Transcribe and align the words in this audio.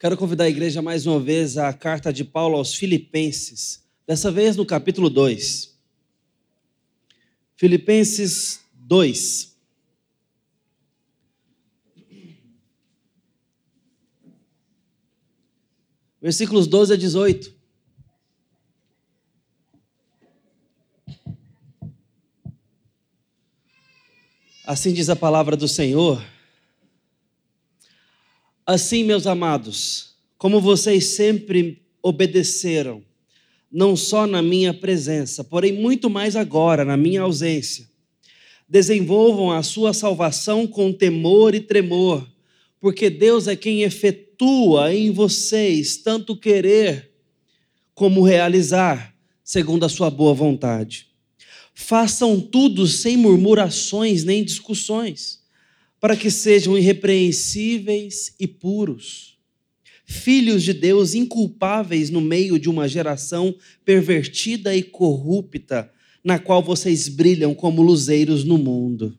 Quero 0.00 0.16
convidar 0.16 0.44
a 0.44 0.48
igreja 0.48 0.80
mais 0.80 1.06
uma 1.06 1.18
vez 1.18 1.58
à 1.58 1.72
carta 1.72 2.12
de 2.12 2.22
Paulo 2.22 2.56
aos 2.56 2.72
Filipenses, 2.72 3.84
dessa 4.06 4.30
vez 4.30 4.54
no 4.54 4.64
capítulo 4.64 5.10
2. 5.10 5.76
Filipenses 7.56 8.60
2. 8.74 9.56
Versículos 16.22 16.68
12 16.68 16.92
a 16.92 16.96
18. 16.96 17.52
Assim 24.64 24.92
diz 24.92 25.08
a 25.08 25.16
palavra 25.16 25.56
do 25.56 25.66
Senhor. 25.66 26.22
Assim, 28.70 29.02
meus 29.02 29.26
amados, 29.26 30.10
como 30.36 30.60
vocês 30.60 31.06
sempre 31.06 31.80
obedeceram, 32.02 33.02
não 33.72 33.96
só 33.96 34.26
na 34.26 34.42
minha 34.42 34.74
presença, 34.74 35.42
porém 35.42 35.72
muito 35.72 36.10
mais 36.10 36.36
agora, 36.36 36.84
na 36.84 36.94
minha 36.94 37.22
ausência, 37.22 37.88
desenvolvam 38.68 39.50
a 39.50 39.62
sua 39.62 39.94
salvação 39.94 40.66
com 40.66 40.92
temor 40.92 41.54
e 41.54 41.60
tremor, 41.60 42.28
porque 42.78 43.08
Deus 43.08 43.48
é 43.48 43.56
quem 43.56 43.84
efetua 43.84 44.94
em 44.94 45.10
vocês 45.12 45.96
tanto 45.96 46.36
querer 46.36 47.10
como 47.94 48.22
realizar, 48.22 49.16
segundo 49.42 49.86
a 49.86 49.88
sua 49.88 50.10
boa 50.10 50.34
vontade. 50.34 51.06
Façam 51.72 52.38
tudo 52.38 52.86
sem 52.86 53.16
murmurações 53.16 54.24
nem 54.24 54.44
discussões 54.44 55.37
para 56.00 56.16
que 56.16 56.30
sejam 56.30 56.78
irrepreensíveis 56.78 58.34
e 58.38 58.46
puros, 58.46 59.36
filhos 60.04 60.62
de 60.62 60.72
Deus 60.72 61.14
inculpáveis 61.14 62.08
no 62.08 62.20
meio 62.20 62.58
de 62.58 62.70
uma 62.70 62.88
geração 62.88 63.54
pervertida 63.84 64.74
e 64.74 64.82
corrupta, 64.82 65.90
na 66.22 66.38
qual 66.38 66.62
vocês 66.62 67.08
brilham 67.08 67.54
como 67.54 67.82
luzeiros 67.82 68.44
no 68.44 68.56
mundo, 68.56 69.16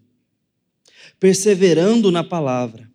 perseverando 1.19 2.11
na 2.11 2.23
palavra. 2.23 2.89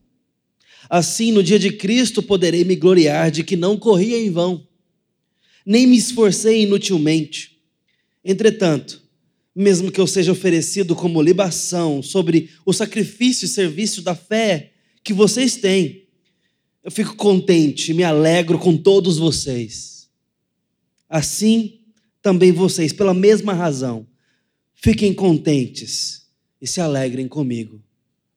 Assim, 0.88 1.32
no 1.32 1.42
dia 1.42 1.58
de 1.58 1.72
Cristo, 1.72 2.22
poderei 2.22 2.64
me 2.64 2.76
gloriar 2.76 3.30
de 3.30 3.44
que 3.44 3.56
não 3.56 3.76
corri 3.76 4.14
em 4.14 4.30
vão, 4.30 4.66
nem 5.64 5.86
me 5.86 5.96
esforcei 5.96 6.62
inutilmente. 6.62 7.58
Entretanto, 8.24 9.03
mesmo 9.54 9.92
que 9.92 10.00
eu 10.00 10.06
seja 10.06 10.32
oferecido 10.32 10.96
como 10.96 11.22
libação 11.22 12.02
sobre 12.02 12.50
o 12.66 12.72
sacrifício 12.72 13.46
e 13.46 13.48
serviço 13.48 14.02
da 14.02 14.14
fé 14.14 14.72
que 15.02 15.12
vocês 15.12 15.56
têm, 15.56 16.08
eu 16.82 16.90
fico 16.90 17.14
contente, 17.14 17.94
me 17.94 18.02
alegro 18.02 18.58
com 18.58 18.76
todos 18.76 19.16
vocês. 19.16 20.10
Assim, 21.08 21.80
também 22.20 22.50
vocês, 22.52 22.92
pela 22.92 23.14
mesma 23.14 23.52
razão, 23.52 24.06
fiquem 24.74 25.14
contentes 25.14 26.26
e 26.60 26.66
se 26.66 26.80
alegrem 26.80 27.28
comigo. 27.28 27.82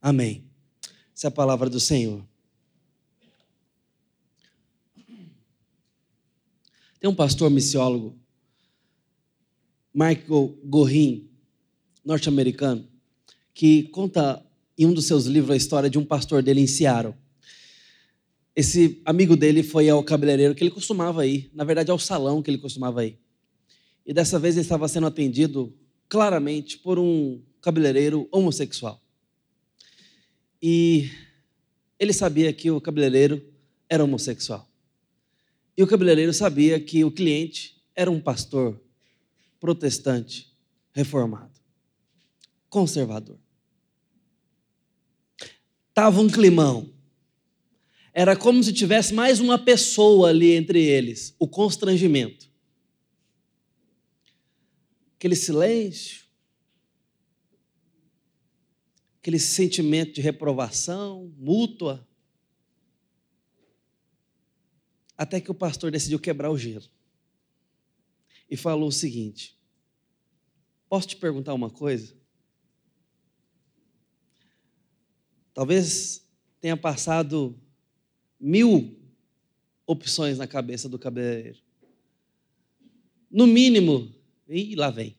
Amém. 0.02 0.46
Essa 1.16 1.28
é 1.28 1.30
a 1.30 1.32
palavra 1.32 1.70
do 1.70 1.80
Senhor. 1.80 2.24
Tem 7.00 7.10
um 7.10 7.16
pastor 7.16 7.50
missiólogo 7.50 8.18
Michael 9.94 10.58
Gorin, 10.64 11.30
norte-americano, 12.04 12.88
que 13.54 13.84
conta 13.84 14.46
em 14.78 14.86
um 14.86 14.94
dos 14.94 15.06
seus 15.06 15.26
livros 15.26 15.52
a 15.52 15.58
história 15.58 15.90
de 15.90 15.98
um 15.98 16.06
pastor 16.06 16.44
dele 16.44 16.62
em 16.62 16.68
Seattle. 16.68 17.16
Esse 18.56 19.02
amigo 19.06 19.36
dele 19.36 19.64
foi 19.64 19.90
ao 19.90 20.04
cabeleireiro 20.04 20.54
que 20.54 20.64
ele 20.64 20.72
costumava 20.72 21.26
ir, 21.26 21.50
na 21.54 21.64
verdade 21.64 21.92
ao 21.92 22.00
salão 22.00 22.42
que 22.42 22.50
ele 22.50 22.58
costumava 22.58 23.06
ir. 23.06 23.20
E 24.06 24.14
dessa 24.14 24.40
vez 24.40 24.56
ele 24.56 24.62
estava 24.62 24.88
sendo 24.88 25.08
atendido 25.08 25.74
claramente 26.08 26.78
por 26.78 26.98
um 26.98 27.42
cabeleireiro 27.62 28.28
homossexual. 28.32 29.02
E 30.62 31.10
ele 32.00 32.14
sabia 32.14 32.54
que 32.54 32.72
o 32.72 32.80
cabeleireiro 32.80 33.44
era 33.90 34.04
homossexual. 34.04 34.68
E 35.76 35.84
o 35.84 35.88
cabeleireiro 35.88 36.34
sabia 36.34 36.80
que 36.80 37.04
o 37.04 37.12
cliente 37.12 37.82
era 37.96 38.10
um 38.10 38.20
pastor 38.20 38.82
protestante 39.60 40.56
reformado, 40.92 41.60
conservador. 42.70 43.40
Tava 45.94 46.22
um 46.22 46.30
climão. 46.30 46.94
Era 48.14 48.36
como 48.36 48.64
se 48.64 48.74
tivesse 48.74 49.14
mais 49.14 49.40
uma 49.40 49.58
pessoa 49.64 50.30
ali 50.30 50.54
entre 50.54 50.84
eles, 50.84 51.36
o 51.38 51.48
constrangimento. 51.48 52.50
Aquele 55.16 55.36
silêncio, 55.36 56.26
aquele 59.20 59.40
sentimento 59.40 60.14
de 60.14 60.22
reprovação 60.22 61.32
mútua. 61.38 62.08
Até 65.16 65.42
que 65.42 65.52
o 65.52 65.56
pastor 65.56 65.92
decidiu 65.92 66.20
quebrar 66.20 66.50
o 66.50 66.58
gelo 66.58 66.90
e 68.50 68.56
falou 68.56 68.90
o 68.90 68.92
seguinte: 68.92 69.58
Posso 70.90 71.08
te 71.08 71.16
perguntar 71.18 71.54
uma 71.54 71.70
coisa? 71.70 72.16
Talvez 75.54 76.26
tenha 76.62 76.78
passado 76.78 77.60
mil 78.40 78.96
opções 79.86 80.38
na 80.38 80.48
cabeça 80.48 80.88
do 80.88 81.00
cabeleireiro. 81.00 81.60
No 83.30 83.48
mínimo, 83.48 84.14
e 84.48 84.76
lá 84.76 84.90
vem. 84.90 85.18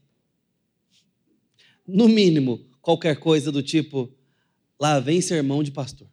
No 1.87 2.09
mínimo, 2.09 2.65
qualquer 2.81 3.19
coisa 3.19 3.51
do 3.51 3.63
tipo, 3.63 4.15
lá 4.81 5.01
vem 5.01 5.21
sermão 5.21 5.63
de 5.63 5.71
pastor. 5.71 6.09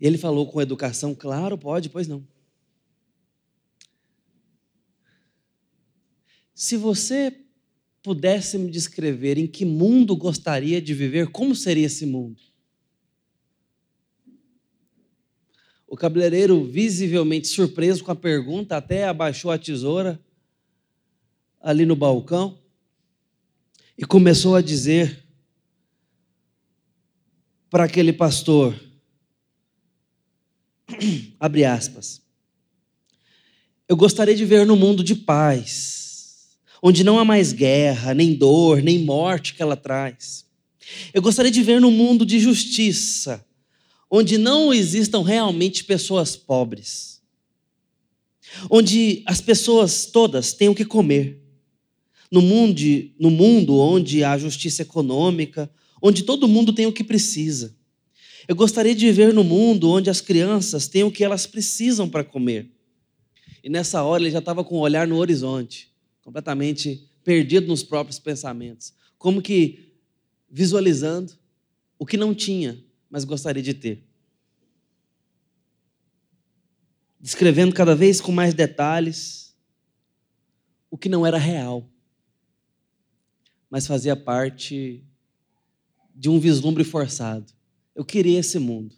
E 0.00 0.06
ele 0.06 0.18
falou 0.18 0.50
com 0.50 0.60
educação, 0.60 1.14
claro, 1.14 1.58
pode, 1.58 1.88
pois 1.88 2.06
não. 2.06 2.26
Se 6.54 6.76
você 6.76 7.36
pudesse 8.00 8.56
me 8.58 8.70
descrever 8.70 9.38
em 9.38 9.46
que 9.46 9.64
mundo 9.64 10.14
gostaria 10.14 10.80
de 10.80 10.94
viver, 10.94 11.28
como 11.28 11.54
seria 11.54 11.86
esse 11.86 12.06
mundo? 12.06 12.40
O 15.88 15.96
cabeleireiro, 15.96 16.64
visivelmente 16.64 17.48
surpreso 17.48 18.04
com 18.04 18.12
a 18.12 18.16
pergunta, 18.16 18.76
até 18.76 19.08
abaixou 19.08 19.50
a 19.50 19.58
tesoura 19.58 20.20
ali 21.60 21.86
no 21.86 21.96
balcão 21.96 22.58
e 23.96 24.04
começou 24.04 24.54
a 24.54 24.60
dizer 24.60 25.24
para 27.70 27.84
aquele 27.84 28.12
pastor, 28.12 28.78
abre 31.40 31.64
aspas, 31.64 32.22
eu 33.88 33.96
gostaria 33.96 34.36
de 34.36 34.44
ver 34.44 34.66
no 34.66 34.76
mundo 34.76 35.02
de 35.02 35.14
paz, 35.14 36.03
onde 36.86 37.02
não 37.02 37.18
há 37.18 37.24
mais 37.24 37.50
guerra, 37.50 38.12
nem 38.12 38.34
dor, 38.34 38.82
nem 38.82 38.98
morte 38.98 39.54
que 39.54 39.62
ela 39.62 39.74
traz. 39.74 40.44
Eu 41.14 41.22
gostaria 41.22 41.50
de 41.50 41.62
ver 41.62 41.80
no 41.80 41.90
mundo 41.90 42.26
de 42.26 42.38
justiça, 42.38 43.42
onde 44.10 44.36
não 44.36 44.72
existam 44.72 45.22
realmente 45.22 45.82
pessoas 45.82 46.36
pobres, 46.36 47.22
onde 48.70 49.22
as 49.24 49.40
pessoas 49.40 50.04
todas 50.04 50.52
tenham 50.52 50.74
o 50.74 50.76
que 50.76 50.84
comer. 50.84 51.40
No 52.30 52.42
mundo, 52.42 52.82
no 53.18 53.30
mundo 53.30 53.78
onde 53.78 54.22
há 54.22 54.36
justiça 54.36 54.82
econômica, 54.82 55.70
onde 56.02 56.22
todo 56.22 56.46
mundo 56.46 56.70
tem 56.70 56.84
o 56.84 56.92
que 56.92 57.02
precisa. 57.02 57.74
Eu 58.46 58.54
gostaria 58.54 58.94
de 58.94 59.06
viver 59.06 59.32
no 59.32 59.42
mundo 59.42 59.88
onde 59.88 60.10
as 60.10 60.20
crianças 60.20 60.86
têm 60.86 61.02
o 61.02 61.10
que 61.10 61.24
elas 61.24 61.46
precisam 61.46 62.10
para 62.10 62.22
comer. 62.22 62.70
E 63.62 63.70
nessa 63.70 64.02
hora 64.02 64.22
ele 64.22 64.30
já 64.30 64.40
estava 64.40 64.62
com 64.62 64.74
o 64.74 64.80
olhar 64.80 65.06
no 65.06 65.16
horizonte 65.16 65.93
completamente 66.24 67.06
perdido 67.22 67.66
nos 67.66 67.82
próprios 67.82 68.18
pensamentos, 68.18 68.94
como 69.18 69.42
que 69.42 69.92
visualizando 70.50 71.34
o 71.98 72.06
que 72.06 72.16
não 72.16 72.34
tinha, 72.34 72.82
mas 73.10 73.24
gostaria 73.24 73.62
de 73.62 73.74
ter. 73.74 74.02
Descrevendo 77.20 77.74
cada 77.74 77.94
vez 77.94 78.20
com 78.20 78.32
mais 78.32 78.54
detalhes 78.54 79.54
o 80.90 80.96
que 80.96 81.08
não 81.08 81.26
era 81.26 81.38
real, 81.38 81.88
mas 83.68 83.86
fazia 83.86 84.16
parte 84.16 85.04
de 86.14 86.28
um 86.30 86.38
vislumbre 86.38 86.84
forçado. 86.84 87.52
Eu 87.94 88.04
queria 88.04 88.38
esse 88.38 88.58
mundo. 88.58 88.94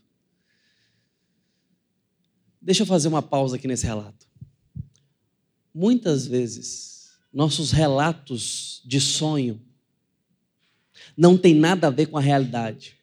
Deixa 2.60 2.82
eu 2.82 2.86
fazer 2.86 3.08
uma 3.08 3.22
pausa 3.22 3.56
aqui 3.56 3.66
nesse 3.66 3.86
relato. 3.86 4.26
Muitas 5.72 6.26
vezes, 6.26 6.95
nossos 7.36 7.70
relatos 7.70 8.80
de 8.82 8.98
sonho 8.98 9.60
não 11.14 11.36
tem 11.36 11.54
nada 11.54 11.86
a 11.86 11.90
ver 11.90 12.06
com 12.06 12.16
a 12.16 12.20
realidade. 12.20 12.94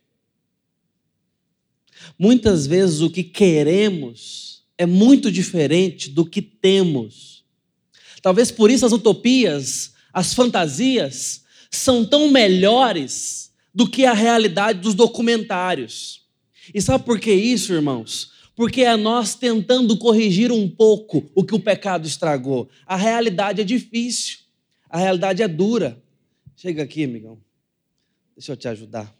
Muitas 2.17 2.65
vezes 2.65 3.01
o 3.01 3.11
que 3.11 3.23
queremos 3.23 4.63
é 4.75 4.87
muito 4.87 5.31
diferente 5.31 6.09
do 6.09 6.25
que 6.25 6.41
temos. 6.41 7.45
Talvez 8.23 8.49
por 8.49 8.71
isso 8.71 8.87
as 8.87 8.91
utopias, 8.91 9.93
as 10.11 10.33
fantasias, 10.33 11.43
são 11.69 12.03
tão 12.03 12.31
melhores 12.31 13.53
do 13.71 13.87
que 13.87 14.03
a 14.03 14.13
realidade 14.13 14.79
dos 14.79 14.95
documentários. 14.95 16.23
E 16.73 16.81
sabe 16.81 17.05
por 17.05 17.19
que 17.19 17.31
isso, 17.31 17.71
irmãos? 17.71 18.31
Porque 18.55 18.81
é 18.81 18.95
nós 18.95 19.35
tentando 19.35 19.97
corrigir 19.97 20.51
um 20.51 20.69
pouco 20.69 21.29
o 21.33 21.43
que 21.43 21.55
o 21.55 21.59
pecado 21.59 22.07
estragou. 22.07 22.69
A 22.85 22.95
realidade 22.95 23.61
é 23.61 23.63
difícil, 23.63 24.39
a 24.89 24.97
realidade 24.97 25.41
é 25.41 25.47
dura. 25.47 26.01
Chega 26.55 26.83
aqui, 26.83 27.03
amigão. 27.03 27.41
Deixa 28.35 28.51
eu 28.51 28.57
te 28.57 28.67
ajudar. 28.67 29.13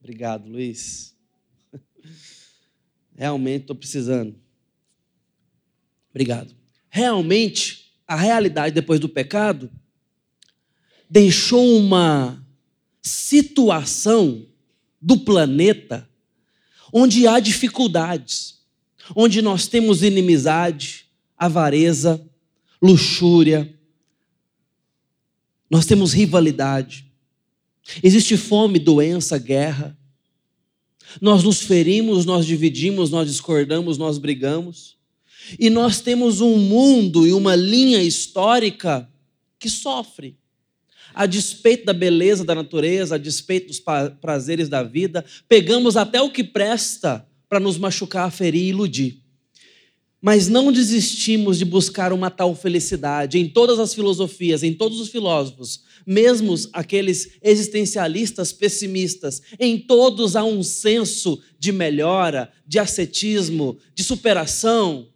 Obrigado, 0.00 0.48
Luiz. 0.48 1.16
Realmente 3.16 3.62
estou 3.62 3.76
precisando. 3.76 4.34
Obrigado. 6.10 6.54
Realmente, 6.90 7.94
a 8.06 8.16
realidade 8.16 8.74
depois 8.74 9.00
do 9.00 9.08
pecado 9.08 9.70
deixou 11.08 11.78
uma 11.78 12.46
situação 13.00 14.46
do 15.00 15.18
planeta 15.18 16.08
onde 16.92 17.26
há 17.26 17.40
dificuldades, 17.40 18.60
onde 19.16 19.40
nós 19.40 19.66
temos 19.66 20.02
inimizade, 20.02 21.06
avareza, 21.36 22.24
luxúria, 22.80 23.72
nós 25.70 25.86
temos 25.86 26.12
rivalidade, 26.12 27.06
existe 28.02 28.36
fome, 28.36 28.78
doença, 28.78 29.38
guerra. 29.38 29.96
Nós 31.20 31.42
nos 31.42 31.62
ferimos, 31.62 32.24
nós 32.24 32.46
dividimos, 32.46 33.10
nós 33.10 33.26
discordamos, 33.26 33.96
nós 33.98 34.18
brigamos. 34.18 34.96
E 35.58 35.68
nós 35.68 36.00
temos 36.00 36.40
um 36.40 36.56
mundo 36.56 37.26
e 37.26 37.32
uma 37.32 37.56
linha 37.56 38.02
histórica 38.02 39.10
que 39.58 39.68
sofre 39.68 40.38
a 41.14 41.26
despeito 41.26 41.84
da 41.84 41.92
beleza 41.92 42.44
da 42.44 42.54
natureza, 42.54 43.14
a 43.14 43.18
despeito 43.18 43.68
dos 43.68 43.82
prazeres 44.20 44.68
da 44.68 44.82
vida, 44.82 45.24
pegamos 45.48 45.96
até 45.96 46.20
o 46.20 46.30
que 46.30 46.44
presta 46.44 47.26
para 47.48 47.60
nos 47.60 47.76
machucar, 47.76 48.30
ferir 48.30 48.62
e 48.62 48.68
iludir. 48.68 49.22
Mas 50.20 50.48
não 50.48 50.70
desistimos 50.70 51.58
de 51.58 51.64
buscar 51.64 52.12
uma 52.12 52.30
tal 52.30 52.54
felicidade 52.54 53.38
em 53.38 53.48
todas 53.48 53.80
as 53.80 53.92
filosofias, 53.92 54.62
em 54.62 54.72
todos 54.72 55.00
os 55.00 55.08
filósofos, 55.08 55.82
mesmo 56.06 56.54
aqueles 56.72 57.32
existencialistas 57.42 58.52
pessimistas, 58.52 59.42
em 59.58 59.78
todos 59.78 60.36
há 60.36 60.44
um 60.44 60.62
senso 60.62 61.40
de 61.58 61.72
melhora, 61.72 62.52
de 62.66 62.78
ascetismo, 62.78 63.76
de 63.94 64.04
superação, 64.04 65.08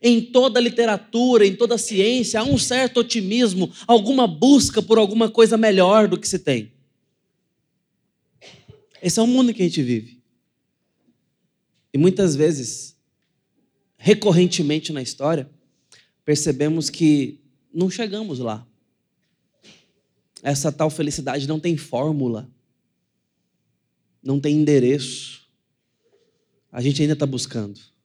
em 0.00 0.20
toda 0.20 0.60
literatura, 0.60 1.46
em 1.46 1.54
toda 1.54 1.78
ciência, 1.78 2.40
há 2.40 2.44
um 2.44 2.58
certo 2.58 3.00
otimismo, 3.00 3.72
alguma 3.86 4.26
busca 4.26 4.82
por 4.82 4.98
alguma 4.98 5.30
coisa 5.30 5.56
melhor 5.56 6.06
do 6.06 6.18
que 6.18 6.28
se 6.28 6.38
tem. 6.38 6.72
Esse 9.02 9.18
é 9.18 9.22
o 9.22 9.26
mundo 9.26 9.54
que 9.54 9.62
a 9.62 9.64
gente 9.64 9.82
vive. 9.82 10.22
E 11.92 11.98
muitas 11.98 12.36
vezes, 12.36 12.96
recorrentemente 13.96 14.92
na 14.92 15.00
história, 15.00 15.50
percebemos 16.24 16.90
que 16.90 17.40
não 17.72 17.88
chegamos 17.88 18.38
lá. 18.38 18.66
Essa 20.42 20.70
tal 20.70 20.90
felicidade 20.90 21.48
não 21.48 21.58
tem 21.58 21.76
fórmula, 21.76 22.50
não 24.22 24.38
tem 24.38 24.56
endereço. 24.56 25.46
A 26.70 26.82
gente 26.82 27.00
ainda 27.00 27.14
está 27.14 27.24
buscando 27.24 27.95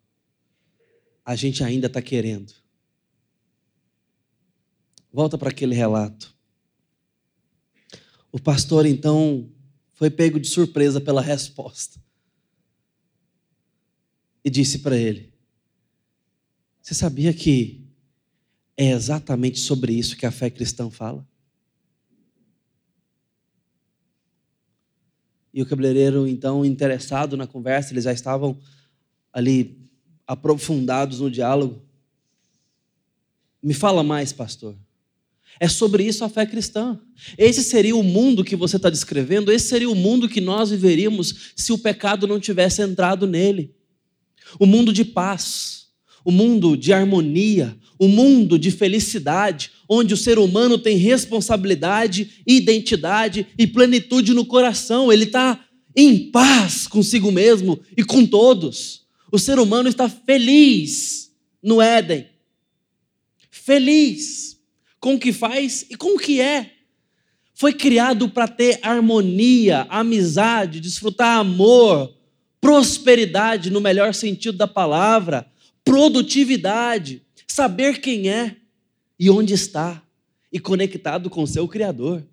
a 1.32 1.36
gente 1.36 1.64
ainda 1.64 1.88
está 1.88 2.02
querendo. 2.02 2.54
Volta 5.14 5.38
para 5.38 5.50
aquele 5.50 5.74
relato. 5.74 6.36
O 8.34 8.38
pastor 8.40 8.86
então 8.86 9.50
foi 9.94 10.10
pego 10.10 10.38
de 10.42 10.50
surpresa 10.50 11.00
pela 11.00 11.22
resposta 11.22 12.02
e 14.44 14.50
disse 14.50 14.80
para 14.80 14.98
ele: 14.98 15.34
Você 16.82 16.94
sabia 16.94 17.34
que 17.34 17.88
é 18.76 18.92
exatamente 18.92 19.60
sobre 19.60 19.94
isso 19.94 20.18
que 20.18 20.26
a 20.26 20.32
fé 20.32 20.50
cristã 20.50 20.90
fala? 20.90 21.26
E 25.54 25.62
o 25.62 25.66
cabeleireiro, 25.66 26.28
então, 26.28 26.66
interessado 26.66 27.38
na 27.38 27.48
conversa, 27.48 27.94
eles 27.94 28.04
já 28.04 28.12
estavam 28.12 28.60
ali 29.32 29.91
aprofundados 30.32 31.20
no 31.20 31.30
diálogo. 31.30 31.82
Me 33.62 33.74
fala 33.74 34.02
mais, 34.02 34.32
pastor. 34.32 34.78
É 35.60 35.68
sobre 35.68 36.06
isso 36.06 36.24
a 36.24 36.30
fé 36.30 36.46
cristã. 36.46 36.98
Esse 37.38 37.62
seria 37.62 37.98
o 37.98 38.02
mundo 38.02 38.42
que 38.42 38.56
você 38.56 38.78
está 38.78 38.90
descrevendo, 38.90 39.52
esse 39.52 39.68
seria 39.68 39.90
o 39.90 39.96
mundo 39.96 40.30
que 40.30 40.40
nós 40.40 40.70
viveríamos 40.70 41.52
se 41.54 41.74
o 41.74 41.78
pecado 41.78 42.28
não 42.28 42.40
tivesse 42.40 42.82
entrado 42.82 43.28
nele. 43.28 43.76
O 44.58 44.66
mundo 44.66 44.94
de 44.94 45.04
paz, 45.04 45.88
o 46.24 46.32
mundo 46.32 46.78
de 46.78 46.94
harmonia, 46.94 47.78
o 48.00 48.08
mundo 48.08 48.58
de 48.58 48.72
felicidade, 48.72 49.72
onde 49.88 50.14
o 50.14 50.18
ser 50.18 50.40
humano 50.40 50.78
tem 50.78 50.96
responsabilidade, 50.96 52.42
identidade 52.48 53.48
e 53.58 53.68
plenitude 53.68 54.34
no 54.34 54.46
coração. 54.46 55.12
Ele 55.12 55.26
está 55.26 55.60
em 55.94 56.32
paz 56.32 56.88
consigo 56.88 57.34
mesmo 57.34 57.82
e 57.98 58.04
com 58.06 58.26
todos. 58.26 59.01
O 59.32 59.40
ser 59.40 59.58
humano 59.60 59.88
está 59.88 60.10
feliz 60.10 61.32
no 61.64 61.82
Éden. 61.82 62.28
Feliz 63.50 64.60
com 65.00 65.16
o 65.16 65.20
que 65.20 65.32
faz 65.32 65.86
e 65.90 65.96
com 65.96 66.16
o 66.16 66.20
que 66.20 66.42
é. 66.42 66.74
Foi 67.54 67.72
criado 67.74 68.28
para 68.28 68.48
ter 68.48 68.80
harmonia, 68.82 69.88
amizade, 69.90 70.82
desfrutar 70.82 71.38
amor, 71.38 72.14
prosperidade 72.60 73.70
no 73.70 73.80
melhor 73.80 74.14
sentido 74.14 74.58
da 74.58 74.68
palavra, 74.68 75.50
produtividade, 75.84 77.22
saber 77.48 78.02
quem 78.02 78.30
é 78.30 78.58
e 79.18 79.30
onde 79.30 79.54
está 79.54 80.04
e 80.52 80.60
conectado 80.60 81.30
com 81.30 81.46
seu 81.46 81.68
Criador. 81.68 82.26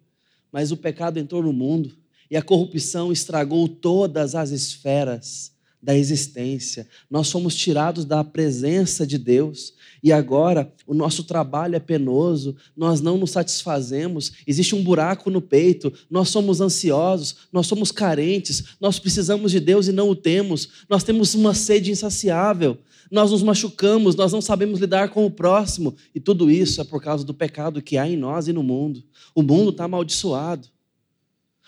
Mas 0.51 0.73
o 0.73 0.77
pecado 0.77 1.19
entrou 1.19 1.43
no 1.43 1.53
mundo 1.53 1.97
e 2.31 2.37
a 2.37 2.43
corrupção 2.43 3.13
estragou 3.13 3.69
todas 3.69 4.35
as 4.35 4.51
esferas 4.51 5.53
da 5.83 5.97
existência. 5.97 6.87
Nós 7.11 7.29
somos 7.29 7.55
tirados 7.55 8.05
da 8.05 8.25
presença 8.25 9.07
de 9.07 9.17
Deus 9.17 9.75
e 10.03 10.13
agora 10.13 10.73
o 10.87 10.95
nosso 10.95 11.25
trabalho 11.25 11.77
é 11.77 11.81
penoso, 11.81 12.57
nós 12.77 13.01
não 13.01 13.17
nos 13.17 13.31
satisfazemos, 13.31 14.33
existe 14.47 14.75
um 14.75 14.83
buraco 14.83 15.31
no 15.31 15.41
peito, 15.41 15.93
nós 16.11 16.29
somos 16.29 16.61
ansiosos, 16.61 17.37
nós 17.53 17.67
somos 17.67 17.93
carentes, 17.93 18.65
nós 18.81 18.99
precisamos 18.99 19.53
de 19.53 19.61
Deus 19.61 19.89
e 19.89 19.93
não 19.93 20.09
o 20.11 20.17
temos, 20.17 20.69
nós 20.89 21.05
temos 21.05 21.35
uma 21.35 21.55
sede 21.55 21.91
insaciável, 21.91 22.79
nós 23.11 23.31
nos 23.31 23.43
machucamos, 23.43 24.15
nós 24.15 24.33
não 24.33 24.41
sabemos 24.41 24.81
lidar 24.81 25.11
com 25.11 25.25
o 25.25 25.31
próximo 25.31 25.95
e 26.15 26.21
tudo 26.21 26.51
isso 26.51 26.81
é 26.81 26.85
por 26.85 27.03
causa 27.03 27.25
do 27.25 27.33
pecado 27.33 27.81
que 27.81 27.97
há 27.97 28.07
em 28.07 28.17
nós 28.17 28.49
e 28.49 28.53
no 28.53 28.63
mundo. 28.63 29.03
O 29.35 29.43
mundo 29.43 29.71
está 29.71 29.85
amaldiçoado. 29.85 30.69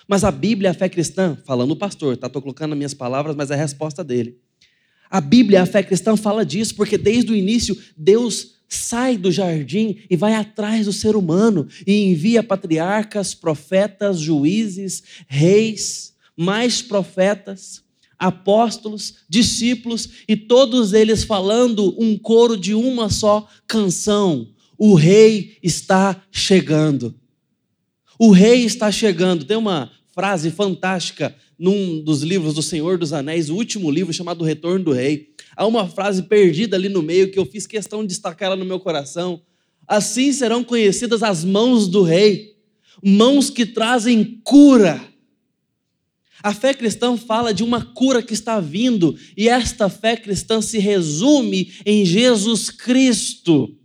Mas 0.08 0.24
a 0.24 0.30
Bíblia, 0.30 0.70
a 0.70 0.74
fé 0.74 0.88
cristã, 0.88 1.36
falando 1.44 1.72
o 1.72 1.76
pastor, 1.76 2.16
tá? 2.16 2.26
Estou 2.26 2.42
colocando 2.42 2.72
as 2.72 2.78
minhas 2.78 2.94
palavras, 2.94 3.36
mas 3.36 3.50
é 3.50 3.54
a 3.54 3.58
resposta 3.58 4.02
dele. 4.02 4.38
A 5.10 5.20
Bíblia, 5.20 5.62
a 5.62 5.66
fé 5.66 5.82
cristã, 5.82 6.16
fala 6.16 6.44
disso, 6.44 6.74
porque 6.76 6.96
desde 6.96 7.32
o 7.32 7.36
início 7.36 7.76
Deus 7.96 8.60
sai 8.68 9.16
do 9.16 9.32
jardim 9.32 9.98
e 10.08 10.16
vai 10.16 10.34
atrás 10.34 10.86
do 10.86 10.92
ser 10.92 11.16
humano 11.16 11.66
e 11.84 12.04
envia 12.04 12.42
patriarcas, 12.42 13.34
profetas, 13.34 14.20
juízes, 14.20 15.02
reis, 15.26 16.14
mais 16.36 16.80
profetas, 16.80 17.82
apóstolos, 18.16 19.16
discípulos 19.28 20.10
e 20.28 20.36
todos 20.36 20.92
eles 20.92 21.24
falando 21.24 21.94
um 22.00 22.16
coro 22.16 22.56
de 22.56 22.72
uma 22.72 23.10
só 23.10 23.48
canção: 23.66 24.48
O 24.78 24.94
rei 24.94 25.56
está 25.60 26.22
chegando. 26.30 27.19
O 28.22 28.32
rei 28.32 28.66
está 28.66 28.92
chegando. 28.92 29.46
Tem 29.46 29.56
uma 29.56 29.90
frase 30.12 30.50
fantástica 30.50 31.34
num 31.58 32.02
dos 32.02 32.20
livros 32.20 32.52
do 32.52 32.60
Senhor 32.60 32.98
dos 32.98 33.14
Anéis, 33.14 33.48
o 33.48 33.54
último 33.54 33.90
livro 33.90 34.12
chamado 34.12 34.44
Retorno 34.44 34.84
do 34.84 34.92
Rei. 34.92 35.30
Há 35.56 35.66
uma 35.66 35.88
frase 35.88 36.24
perdida 36.24 36.76
ali 36.76 36.90
no 36.90 37.02
meio 37.02 37.30
que 37.30 37.38
eu 37.38 37.46
fiz 37.46 37.66
questão 37.66 38.02
de 38.02 38.08
destacar 38.08 38.48
ela 38.48 38.56
no 38.56 38.64
meu 38.66 38.78
coração. 38.78 39.40
Assim 39.88 40.34
serão 40.34 40.62
conhecidas 40.62 41.22
as 41.22 41.46
mãos 41.46 41.88
do 41.88 42.02
rei, 42.02 42.56
mãos 43.02 43.48
que 43.48 43.64
trazem 43.64 44.38
cura. 44.44 45.02
A 46.42 46.52
fé 46.52 46.74
cristã 46.74 47.16
fala 47.16 47.54
de 47.54 47.64
uma 47.64 47.82
cura 47.82 48.22
que 48.22 48.34
está 48.34 48.60
vindo, 48.60 49.16
e 49.34 49.48
esta 49.48 49.88
fé 49.88 50.14
cristã 50.14 50.60
se 50.60 50.78
resume 50.78 51.72
em 51.86 52.04
Jesus 52.04 52.68
Cristo. 52.68 53.79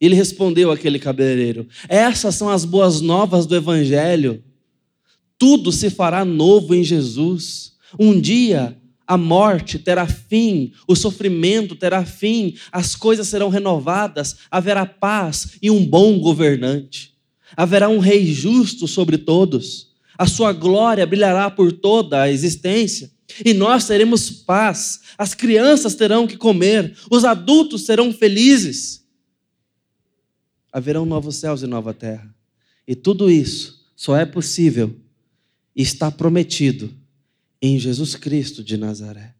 Ele 0.00 0.14
respondeu 0.14 0.70
aquele 0.70 0.98
cabeleireiro: 0.98 1.68
Essas 1.88 2.34
são 2.34 2.48
as 2.48 2.64
boas 2.64 3.00
novas 3.00 3.46
do 3.46 3.56
Evangelho. 3.56 4.42
Tudo 5.38 5.72
se 5.72 5.90
fará 5.90 6.24
novo 6.24 6.74
em 6.74 6.82
Jesus. 6.84 7.74
Um 7.98 8.20
dia 8.20 8.76
a 9.06 9.16
morte 9.16 9.78
terá 9.78 10.06
fim, 10.06 10.72
o 10.88 10.96
sofrimento 10.96 11.74
terá 11.74 12.04
fim, 12.06 12.54
as 12.72 12.96
coisas 12.96 13.28
serão 13.28 13.50
renovadas, 13.50 14.36
haverá 14.50 14.86
paz 14.86 15.58
e 15.60 15.70
um 15.70 15.84
bom 15.84 16.18
governante. 16.18 17.12
Haverá 17.56 17.88
um 17.88 17.98
rei 17.98 18.26
justo 18.32 18.88
sobre 18.88 19.18
todos. 19.18 19.88
A 20.16 20.26
sua 20.26 20.52
glória 20.52 21.06
brilhará 21.06 21.50
por 21.50 21.70
toda 21.70 22.22
a 22.22 22.30
existência. 22.30 23.10
E 23.44 23.52
nós 23.52 23.86
teremos 23.86 24.30
paz. 24.30 25.00
As 25.18 25.34
crianças 25.34 25.94
terão 25.94 26.26
que 26.26 26.36
comer, 26.36 26.96
os 27.10 27.24
adultos 27.24 27.82
serão 27.82 28.12
felizes. 28.12 29.03
Haverão 30.74 31.06
novos 31.06 31.36
céus 31.36 31.62
e 31.62 31.68
nova 31.68 31.94
terra. 31.94 32.34
E 32.84 32.96
tudo 32.96 33.30
isso 33.30 33.88
só 33.94 34.16
é 34.16 34.26
possível 34.26 34.92
e 35.74 35.82
está 35.82 36.10
prometido 36.10 36.92
em 37.62 37.78
Jesus 37.78 38.16
Cristo 38.16 38.64
de 38.64 38.76
Nazaré. 38.76 39.36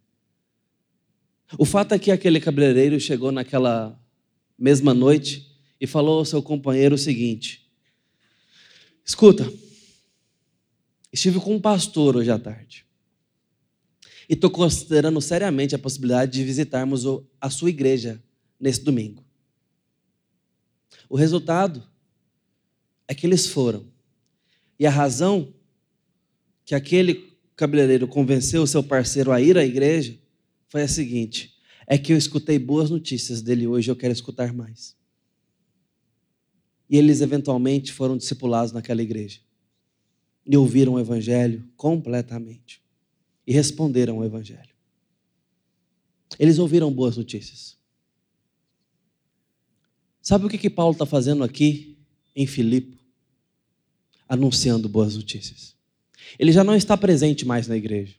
O 1.59 1.64
fato 1.64 1.93
é 1.93 1.99
que 1.99 2.12
aquele 2.12 2.38
cabeleireiro 2.38 3.00
chegou 3.00 3.33
naquela 3.33 4.00
mesma 4.57 4.95
noite 4.95 5.59
e 5.81 5.88
falou 5.88 6.19
ao 6.21 6.25
seu 6.25 6.41
companheiro 6.41 6.95
o 6.95 6.99
seguinte: 6.99 7.69
Escuta, 9.05 9.53
estive 11.12 11.41
com 11.41 11.57
um 11.57 11.61
pastor 11.61 12.17
hoje 12.17 12.31
à 12.31 12.38
tarde 12.38 12.87
e 14.29 14.35
estou 14.35 14.50
considerando 14.50 15.21
seriamente 15.21 15.75
a 15.75 15.79
possibilidade 15.81 16.31
de 16.31 16.45
visitarmos 16.45 17.03
a 17.41 17.50
sua 17.50 17.71
igreja 17.71 18.23
nesse 18.61 18.85
domingo. 18.85 19.24
O 21.09 21.17
resultado 21.17 21.83
é 23.07 23.15
que 23.15 23.27
eles 23.27 23.47
foram. 23.47 23.87
E 24.79 24.87
a 24.87 24.91
razão 24.91 25.53
que 26.65 26.75
aquele 26.75 27.37
cabeleireiro 27.57 28.09
convenceu 28.09 28.63
o 28.63 28.67
seu 28.67 28.83
parceiro 28.83 29.31
a 29.31 29.41
ir 29.41 29.57
à 29.57 29.65
igreja 29.65 30.19
foi 30.69 30.83
a 30.83 30.89
seguinte: 30.89 31.55
é 31.87 31.97
que 31.99 32.13
eu 32.13 32.17
escutei 32.17 32.59
boas 32.59 32.91
notícias 32.91 33.43
dele 33.43 33.67
hoje, 33.67 33.91
eu 33.91 33.97
quero 33.97 34.13
escutar 34.13 34.53
mais. 34.53 34.97
E 36.89 36.97
eles 36.97 37.21
eventualmente 37.21 37.93
foram 37.93 38.17
discipulados 38.17 38.73
naquela 38.73 39.03
igreja. 39.03 39.41
E 40.47 40.57
ouviram 40.57 40.95
o 40.95 41.01
evangelho 41.01 41.67
completamente. 41.77 42.83
E 43.47 43.53
responderam 43.53 44.17
ao 44.17 44.25
evangelho. 44.25 44.75
Eles 46.39 46.59
ouviram 46.59 46.93
boas 46.93 47.17
notícias. 47.17 47.77
Sabe 50.25 50.47
o 50.47 50.49
que, 50.49 50.57
que 50.57 50.71
Paulo 50.71 50.93
está 50.93 51.04
fazendo 51.04 51.45
aqui 51.45 51.99
em 52.35 52.47
Filipe? 52.47 52.99
Anunciando 54.26 54.88
boas 54.88 55.16
notícias. 55.16 55.75
Ele 56.38 56.50
já 56.50 56.64
não 56.64 56.75
está 56.75 56.97
presente 56.97 57.45
mais 57.45 57.69
na 57.69 57.76
igreja. 57.76 58.14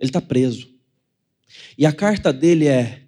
Ele 0.00 0.08
está 0.08 0.22
preso. 0.22 0.66
E 1.76 1.84
a 1.84 1.92
carta 1.92 2.32
dele 2.32 2.66
é: 2.66 3.02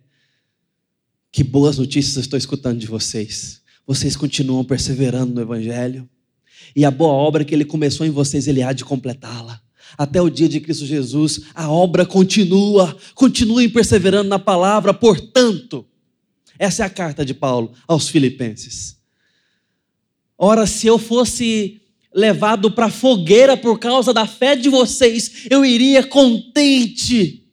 Que 1.32 1.42
boas 1.42 1.78
notícias 1.78 2.18
estou 2.18 2.36
escutando 2.36 2.78
de 2.78 2.86
vocês. 2.86 3.62
Vocês 3.86 4.14
continuam 4.14 4.62
perseverando 4.62 5.32
no 5.32 5.40
Evangelho. 5.40 6.06
E 6.74 6.84
a 6.84 6.90
boa 6.90 7.14
obra 7.14 7.46
que 7.46 7.54
ele 7.54 7.64
começou 7.64 8.04
em 8.04 8.10
vocês, 8.10 8.46
ele 8.46 8.62
há 8.62 8.74
de 8.74 8.84
completá-la. 8.84 9.58
Até 9.96 10.20
o 10.20 10.28
dia 10.28 10.50
de 10.50 10.60
Cristo 10.60 10.84
Jesus, 10.84 11.46
a 11.54 11.70
obra 11.70 12.04
continua. 12.04 12.94
Continuem 13.14 13.70
perseverando 13.70 14.28
na 14.28 14.38
palavra, 14.38 14.92
portanto. 14.92 15.86
Essa 16.58 16.82
é 16.82 16.86
a 16.86 16.90
carta 16.90 17.24
de 17.24 17.34
Paulo 17.34 17.72
aos 17.86 18.08
Filipenses. 18.08 18.96
Ora, 20.38 20.66
se 20.66 20.86
eu 20.86 20.98
fosse 20.98 21.80
levado 22.14 22.70
para 22.70 22.86
a 22.86 22.90
fogueira 22.90 23.56
por 23.56 23.78
causa 23.78 24.12
da 24.12 24.26
fé 24.26 24.56
de 24.56 24.68
vocês, 24.68 25.46
eu 25.50 25.64
iria 25.64 26.02
contente. 26.02 27.44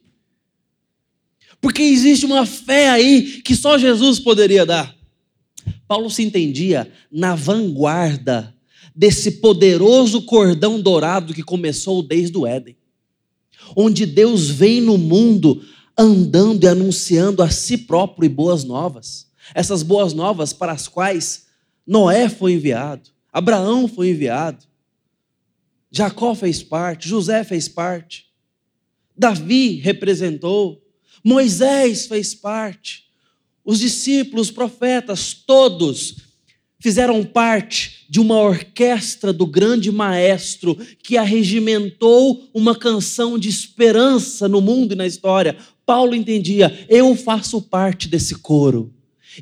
Porque 1.60 1.82
existe 1.82 2.26
uma 2.26 2.44
fé 2.44 2.90
aí 2.90 3.42
que 3.42 3.56
só 3.56 3.78
Jesus 3.78 4.18
poderia 4.18 4.66
dar. 4.66 4.94
Paulo 5.86 6.10
se 6.10 6.22
entendia 6.22 6.90
na 7.10 7.34
vanguarda 7.34 8.54
desse 8.94 9.32
poderoso 9.32 10.22
cordão 10.22 10.80
dourado 10.80 11.34
que 11.34 11.42
começou 11.42 12.02
desde 12.02 12.36
o 12.38 12.46
Éden, 12.46 12.76
onde 13.76 14.06
Deus 14.06 14.48
vem 14.48 14.80
no 14.80 14.96
mundo 14.96 15.62
andando 15.96 16.64
e 16.64 16.68
anunciando 16.68 17.42
a 17.42 17.50
si 17.50 17.78
próprio 17.78 18.26
e 18.26 18.28
boas 18.28 18.64
novas. 18.64 19.28
Essas 19.54 19.82
boas 19.82 20.12
novas 20.12 20.52
para 20.52 20.72
as 20.72 20.88
quais 20.88 21.46
Noé 21.86 22.28
foi 22.28 22.54
enviado. 22.54 23.10
Abraão 23.32 23.86
foi 23.86 24.10
enviado. 24.10 24.64
Jacó 25.90 26.34
fez 26.34 26.62
parte, 26.62 27.08
José 27.08 27.44
fez 27.44 27.68
parte. 27.68 28.26
Davi 29.16 29.76
representou, 29.76 30.82
Moisés 31.22 32.06
fez 32.06 32.34
parte. 32.34 33.04
Os 33.64 33.78
discípulos, 33.78 34.48
os 34.48 34.52
profetas, 34.52 35.32
todos 35.32 36.16
fizeram 36.84 37.24
parte 37.24 38.04
de 38.10 38.20
uma 38.20 38.38
orquestra 38.38 39.32
do 39.32 39.46
grande 39.46 39.90
maestro 39.90 40.76
que 41.02 41.16
arregimentou 41.16 42.46
uma 42.52 42.76
canção 42.76 43.38
de 43.38 43.48
esperança 43.48 44.46
no 44.48 44.60
mundo 44.60 44.92
e 44.92 44.96
na 44.96 45.06
história. 45.06 45.56
Paulo 45.86 46.14
entendia, 46.14 46.86
eu 46.88 47.14
faço 47.14 47.60
parte 47.60 48.08
desse 48.08 48.36
coro 48.36 48.92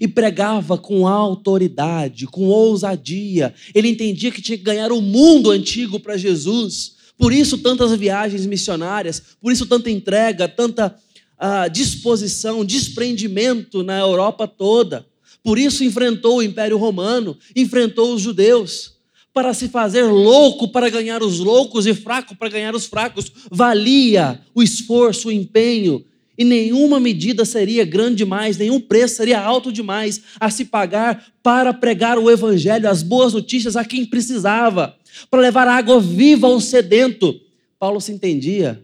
e 0.00 0.08
pregava 0.08 0.78
com 0.78 1.06
autoridade, 1.06 2.26
com 2.26 2.46
ousadia. 2.46 3.54
Ele 3.74 3.88
entendia 3.88 4.30
que 4.30 4.42
tinha 4.42 4.58
que 4.58 4.64
ganhar 4.64 4.92
o 4.92 5.00
mundo 5.00 5.50
antigo 5.50 6.00
para 6.00 6.16
Jesus. 6.16 6.94
Por 7.16 7.32
isso, 7.32 7.58
tantas 7.58 7.92
viagens 7.96 8.46
missionárias, 8.46 9.22
por 9.40 9.52
isso, 9.52 9.66
tanta 9.66 9.90
entrega, 9.90 10.48
tanta 10.48 10.96
uh, 11.38 11.70
disposição, 11.70 12.64
desprendimento 12.64 13.82
na 13.82 13.98
Europa 13.98 14.48
toda. 14.48 15.06
Por 15.42 15.58
isso, 15.58 15.84
enfrentou 15.84 16.38
o 16.38 16.42
Império 16.42 16.78
Romano, 16.78 17.36
enfrentou 17.54 18.14
os 18.14 18.22
judeus. 18.22 18.92
Para 19.34 19.54
se 19.54 19.68
fazer 19.68 20.02
louco 20.02 20.68
para 20.68 20.90
ganhar 20.90 21.22
os 21.22 21.38
loucos 21.38 21.86
e 21.86 21.94
fraco 21.94 22.36
para 22.36 22.50
ganhar 22.50 22.74
os 22.74 22.84
fracos, 22.84 23.32
valia 23.50 24.38
o 24.54 24.62
esforço, 24.62 25.28
o 25.28 25.32
empenho, 25.32 26.04
e 26.36 26.44
nenhuma 26.44 26.98
medida 26.98 27.44
seria 27.44 27.84
grande 27.84 28.16
demais, 28.16 28.56
nenhum 28.56 28.80
preço 28.80 29.16
seria 29.16 29.40
alto 29.40 29.70
demais 29.70 30.22
a 30.40 30.50
se 30.50 30.64
pagar 30.64 31.32
para 31.42 31.74
pregar 31.74 32.18
o 32.18 32.30
Evangelho, 32.30 32.88
as 32.88 33.02
boas 33.02 33.32
notícias 33.32 33.76
a 33.76 33.84
quem 33.84 34.04
precisava, 34.04 34.96
para 35.30 35.40
levar 35.40 35.68
água 35.68 36.00
viva 36.00 36.46
ao 36.46 36.60
sedento. 36.60 37.38
Paulo 37.78 38.00
se 38.00 38.12
entendia 38.12 38.82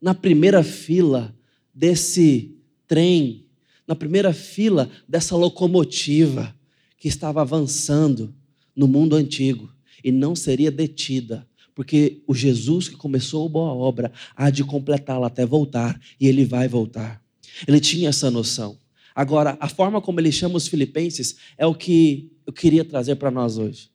na 0.00 0.14
primeira 0.14 0.62
fila 0.62 1.34
desse 1.74 2.54
trem, 2.86 3.44
na 3.86 3.94
primeira 3.94 4.32
fila 4.32 4.90
dessa 5.08 5.36
locomotiva 5.36 6.54
que 6.98 7.08
estava 7.08 7.40
avançando 7.40 8.34
no 8.76 8.86
mundo 8.86 9.16
antigo 9.16 9.72
e 10.04 10.12
não 10.12 10.36
seria 10.36 10.70
detida 10.70 11.46
porque 11.80 12.20
o 12.26 12.34
Jesus 12.34 12.90
que 12.90 12.94
começou 12.94 13.46
a 13.46 13.48
boa 13.48 13.72
obra 13.72 14.12
há 14.36 14.50
de 14.50 14.62
completá-la 14.62 15.28
até 15.28 15.46
voltar, 15.46 15.98
e 16.20 16.28
ele 16.28 16.44
vai 16.44 16.68
voltar. 16.68 17.24
Ele 17.66 17.80
tinha 17.80 18.10
essa 18.10 18.30
noção. 18.30 18.78
Agora, 19.14 19.56
a 19.58 19.66
forma 19.66 19.98
como 19.98 20.20
ele 20.20 20.30
chama 20.30 20.58
os 20.58 20.68
filipenses 20.68 21.36
é 21.56 21.64
o 21.64 21.74
que 21.74 22.30
eu 22.46 22.52
queria 22.52 22.84
trazer 22.84 23.16
para 23.16 23.30
nós 23.30 23.56
hoje. 23.56 23.90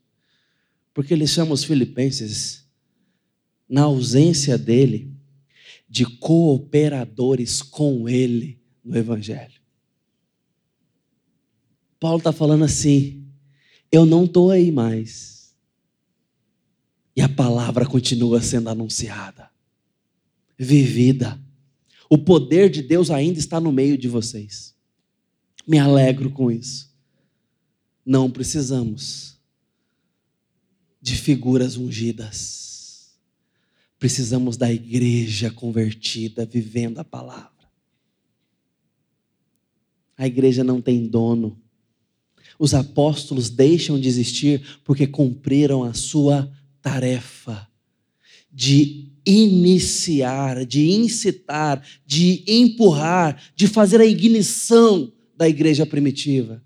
Porque 0.96 1.14
ele 1.14 1.28
chama 1.28 1.54
os 1.54 1.64
filipenses, 1.64 2.66
na 3.70 3.84
ausência 3.84 4.58
dele, 4.58 5.14
de 5.88 6.08
cooperadores 6.08 7.62
com 7.62 8.10
ele 8.10 8.60
no 8.84 8.98
Evangelho. 8.98 9.62
Paulo 12.00 12.18
está 12.18 12.32
falando 12.32 12.66
assim: 12.66 13.24
eu 13.92 14.08
não 14.08 14.26
estou 14.26 14.50
aí 14.50 14.72
mais 14.72 15.35
e 17.16 17.22
a 17.22 17.30
palavra 17.30 17.86
continua 17.86 18.42
sendo 18.42 18.70
anunciada, 18.70 19.50
vivida. 20.58 21.40
O 22.10 22.18
poder 22.18 22.70
de 22.70 22.82
Deus 22.82 23.10
ainda 23.10 23.40
está 23.40 23.60
no 23.60 23.72
meio 23.72 23.98
de 23.98 24.08
vocês. 24.08 24.76
Me 25.66 25.80
alegro 25.80 26.30
com 26.30 26.52
isso. 26.52 26.94
Não 28.06 28.30
precisamos 28.30 29.40
de 31.02 31.16
figuras 31.16 31.78
ungidas. 31.78 33.16
Precisamos 33.98 34.58
da 34.58 34.72
igreja 34.72 35.50
convertida, 35.50 36.46
vivendo 36.46 37.00
a 37.00 37.04
palavra. 37.04 37.52
A 40.18 40.28
igreja 40.28 40.64
não 40.64 40.82
tem 40.82 41.08
dono. 41.08 41.60
Os 42.60 42.74
apóstolos 42.74 43.50
deixam 43.50 44.00
de 44.00 44.08
existir 44.08 44.80
porque 44.84 45.08
cumpriram 45.08 45.84
a 45.84 45.94
sua 45.94 46.52
tarefa 46.86 47.68
de 48.52 49.12
iniciar, 49.26 50.64
de 50.68 50.92
incitar, 50.92 51.84
de 52.06 52.44
empurrar, 52.48 53.42
de 53.56 53.68
fazer 53.68 54.00
a 54.00 54.06
ignição 54.06 55.12
da 55.36 55.50
igreja 55.50 55.84
primitiva. 55.84 56.64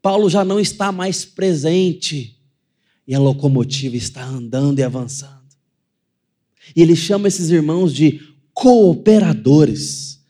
Paulo 0.00 0.30
já 0.30 0.46
não 0.46 0.58
está 0.58 0.90
mais 0.90 1.26
presente 1.26 2.40
e 3.06 3.14
a 3.14 3.18
locomotiva 3.18 3.96
está 3.96 4.24
andando 4.24 4.78
e 4.78 4.82
avançando. 4.82 5.54
E 6.74 6.80
ele 6.80 6.96
chama 6.96 7.28
esses 7.28 7.50
irmãos 7.50 7.94
de 7.94 8.34
cooperadores. 8.54 10.24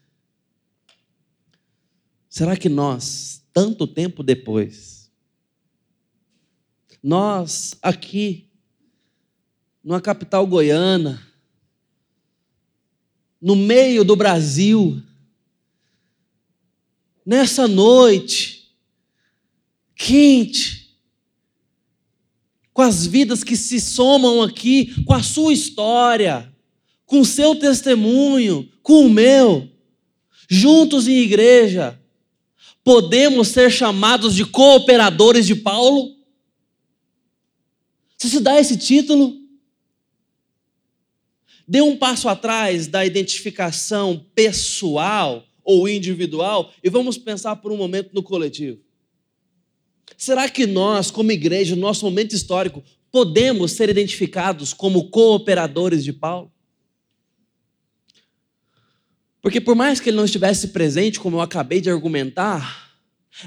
Será 2.29 2.57
que 2.57 2.69
nós, 2.69 3.45
tanto 3.53 3.87
tempo 3.87 4.25
depois, 4.25 5.09
nós 7.01 7.77
aqui, 7.81 8.48
numa 9.89 10.03
capital 10.03 10.47
goiana, 10.47 11.27
no 13.41 13.57
meio 13.57 14.05
do 14.05 14.15
Brasil, 14.15 15.03
nessa 17.25 17.67
noite 17.67 18.71
quente, 19.97 20.95
com 22.71 22.83
as 22.83 23.07
vidas 23.07 23.43
que 23.43 23.57
se 23.57 23.81
somam 23.81 24.43
aqui, 24.43 25.03
com 25.05 25.15
a 25.15 25.23
sua 25.23 25.55
história, 25.55 26.55
com 27.07 27.21
o 27.21 27.25
seu 27.25 27.55
testemunho, 27.57 28.71
com 28.83 29.07
o 29.07 29.11
meu, 29.11 29.71
juntos 30.51 31.09
em 31.09 31.17
igreja, 31.17 31.99
podemos 32.85 33.49
ser 33.49 33.71
chamados 33.71 34.35
de 34.35 34.45
cooperadores 34.45 35.47
de 35.47 35.55
Paulo? 35.55 36.15
Você 38.19 38.29
se 38.29 38.41
dá 38.41 38.61
esse 38.61 38.77
título? 38.77 39.48
Dê 41.69 41.83
um 41.83 41.99
passo 41.99 42.31
atrás 42.31 42.87
da 42.87 43.05
identificação 43.05 44.25
pessoal 44.35 45.45
ou 45.63 45.87
individual 45.87 46.73
e 46.83 46.89
vamos 46.89 47.19
pensar 47.19 47.57
por 47.57 47.71
um 47.71 47.77
momento 47.77 48.15
no 48.15 48.23
coletivo. 48.23 48.81
Será 50.17 50.49
que 50.49 50.67
nós, 50.67 51.11
como 51.11 51.31
igreja, 51.31 51.77
no 51.77 51.83
nosso 51.83 52.07
momento 52.07 52.35
histórico, 52.35 52.83
podemos 53.13 53.73
ser 53.73 53.91
identificados 53.91 54.73
como 54.73 55.11
cooperadores 55.11 56.03
de 56.03 56.13
Paulo? 56.15 56.51
Porque 59.43 59.61
por 59.61 59.75
mais 59.75 60.01
que 60.01 60.09
ele 60.09 60.17
não 60.17 60.25
estivesse 60.25 60.69
presente, 60.69 61.21
como 61.21 61.37
eu 61.37 61.41
acabei 61.43 61.83
de 61.83 61.91
argumentar, 61.91 62.99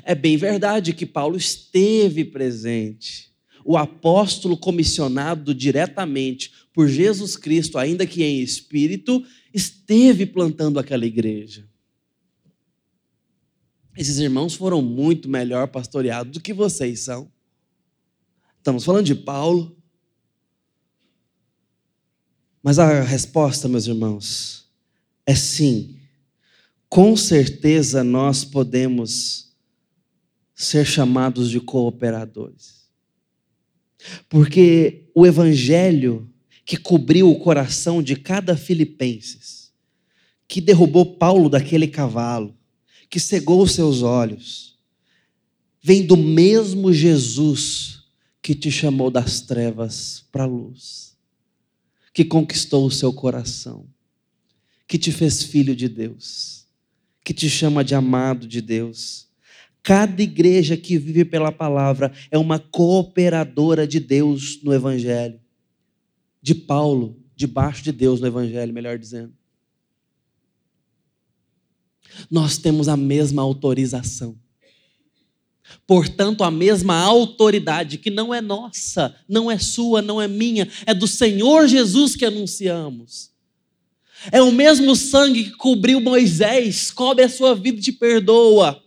é 0.04 0.14
bem 0.14 0.38
verdade 0.38 0.94
que 0.94 1.08
Paulo 1.08 1.36
esteve 1.36 2.24
presente. 2.24 3.32
O 3.66 3.78
apóstolo 3.78 4.56
comissionado 4.56 5.54
diretamente 5.54 6.52
por 6.74 6.88
Jesus 6.88 7.36
Cristo, 7.36 7.78
ainda 7.78 8.06
que 8.08 8.24
em 8.24 8.42
espírito, 8.42 9.24
esteve 9.54 10.26
plantando 10.26 10.80
aquela 10.80 11.06
igreja. 11.06 11.68
Esses 13.98 14.20
irmãos 14.20 14.56
foram 14.56 14.82
muito 14.82 15.30
melhor 15.30 15.68
pastoreados 15.68 16.34
do 16.34 16.42
que 16.42 16.54
vocês 16.54 17.02
são. 17.02 17.30
Estamos 18.58 18.86
falando 18.86 19.06
de 19.06 19.16
Paulo. 19.16 19.76
Mas 22.64 22.80
a 22.80 23.02
resposta, 23.02 23.68
meus 23.68 23.88
irmãos, 23.88 24.70
é 25.26 25.36
sim. 25.36 26.00
Com 26.88 27.18
certeza 27.18 28.04
nós 28.04 28.46
podemos 28.46 29.52
ser 30.54 30.86
chamados 30.86 31.50
de 31.50 31.60
cooperadores. 31.60 32.90
Porque 34.30 35.10
o 35.14 35.26
evangelho 35.26 36.31
que 36.72 36.78
cobriu 36.78 37.30
o 37.30 37.38
coração 37.38 38.02
de 38.02 38.16
cada 38.16 38.56
filipenses, 38.56 39.74
que 40.48 40.62
derrubou 40.62 41.18
Paulo 41.18 41.50
daquele 41.50 41.86
cavalo, 41.86 42.56
que 43.10 43.20
cegou 43.20 43.62
os 43.62 43.74
seus 43.74 44.04
olhos, 44.04 44.80
vem 45.84 46.06
do 46.06 46.16
mesmo 46.16 46.94
Jesus 46.94 48.06
que 48.42 48.56
te 48.56 48.72
chamou 48.72 49.12
das 49.12 49.42
trevas 49.42 50.24
para 50.32 50.44
a 50.44 50.48
luz, 50.48 51.18
que 52.14 52.24
conquistou 52.24 52.86
o 52.86 52.90
seu 52.90 53.12
coração 53.12 53.86
que 54.88 54.98
te 54.98 55.12
fez 55.12 55.44
filho 55.44 55.76
de 55.76 55.90
Deus, 55.90 56.66
que 57.22 57.34
te 57.34 57.50
chama 57.50 57.84
de 57.84 57.96
amado 57.96 58.48
de 58.48 58.62
Deus. 58.62 59.28
Cada 59.84 60.24
igreja 60.24 60.78
que 60.78 60.98
vive 60.98 61.26
pela 61.26 61.52
palavra 61.52 62.14
é 62.32 62.38
uma 62.38 62.60
cooperadora 62.60 63.86
de 63.86 64.00
Deus 64.00 64.64
no 64.64 64.74
Evangelho. 64.74 65.38
De 66.42 66.56
Paulo, 66.56 67.20
debaixo 67.36 67.84
de 67.84 67.92
Deus 67.92 68.20
no 68.20 68.28
Evangelho, 68.28 68.74
melhor 68.74 68.98
dizendo. 68.98 69.34
Nós 72.30 72.58
temos 72.58 72.88
a 72.88 72.98
mesma 72.98 73.42
autorização. 73.42 74.38
Portanto, 75.88 76.44
a 76.44 76.52
mesma 76.52 76.96
autoridade 76.96 77.98
que 77.98 78.10
não 78.10 78.34
é 78.34 78.42
nossa, 78.42 79.16
não 79.28 79.50
é 79.50 79.58
sua, 79.58 80.02
não 80.02 80.22
é 80.22 80.28
minha, 80.28 80.68
é 80.86 80.94
do 80.94 81.08
Senhor 81.08 81.68
Jesus 81.68 82.16
que 82.16 82.26
anunciamos. 82.26 83.32
É 84.32 84.42
o 84.42 84.52
mesmo 84.52 84.96
sangue 84.96 85.46
que 85.46 85.52
cobriu 85.52 86.00
Moisés, 86.00 86.92
cobre 86.92 87.24
a 87.24 87.30
sua 87.30 87.56
vida 87.56 87.80
e 87.80 87.82
te 87.82 87.92
perdoa. 87.92 88.81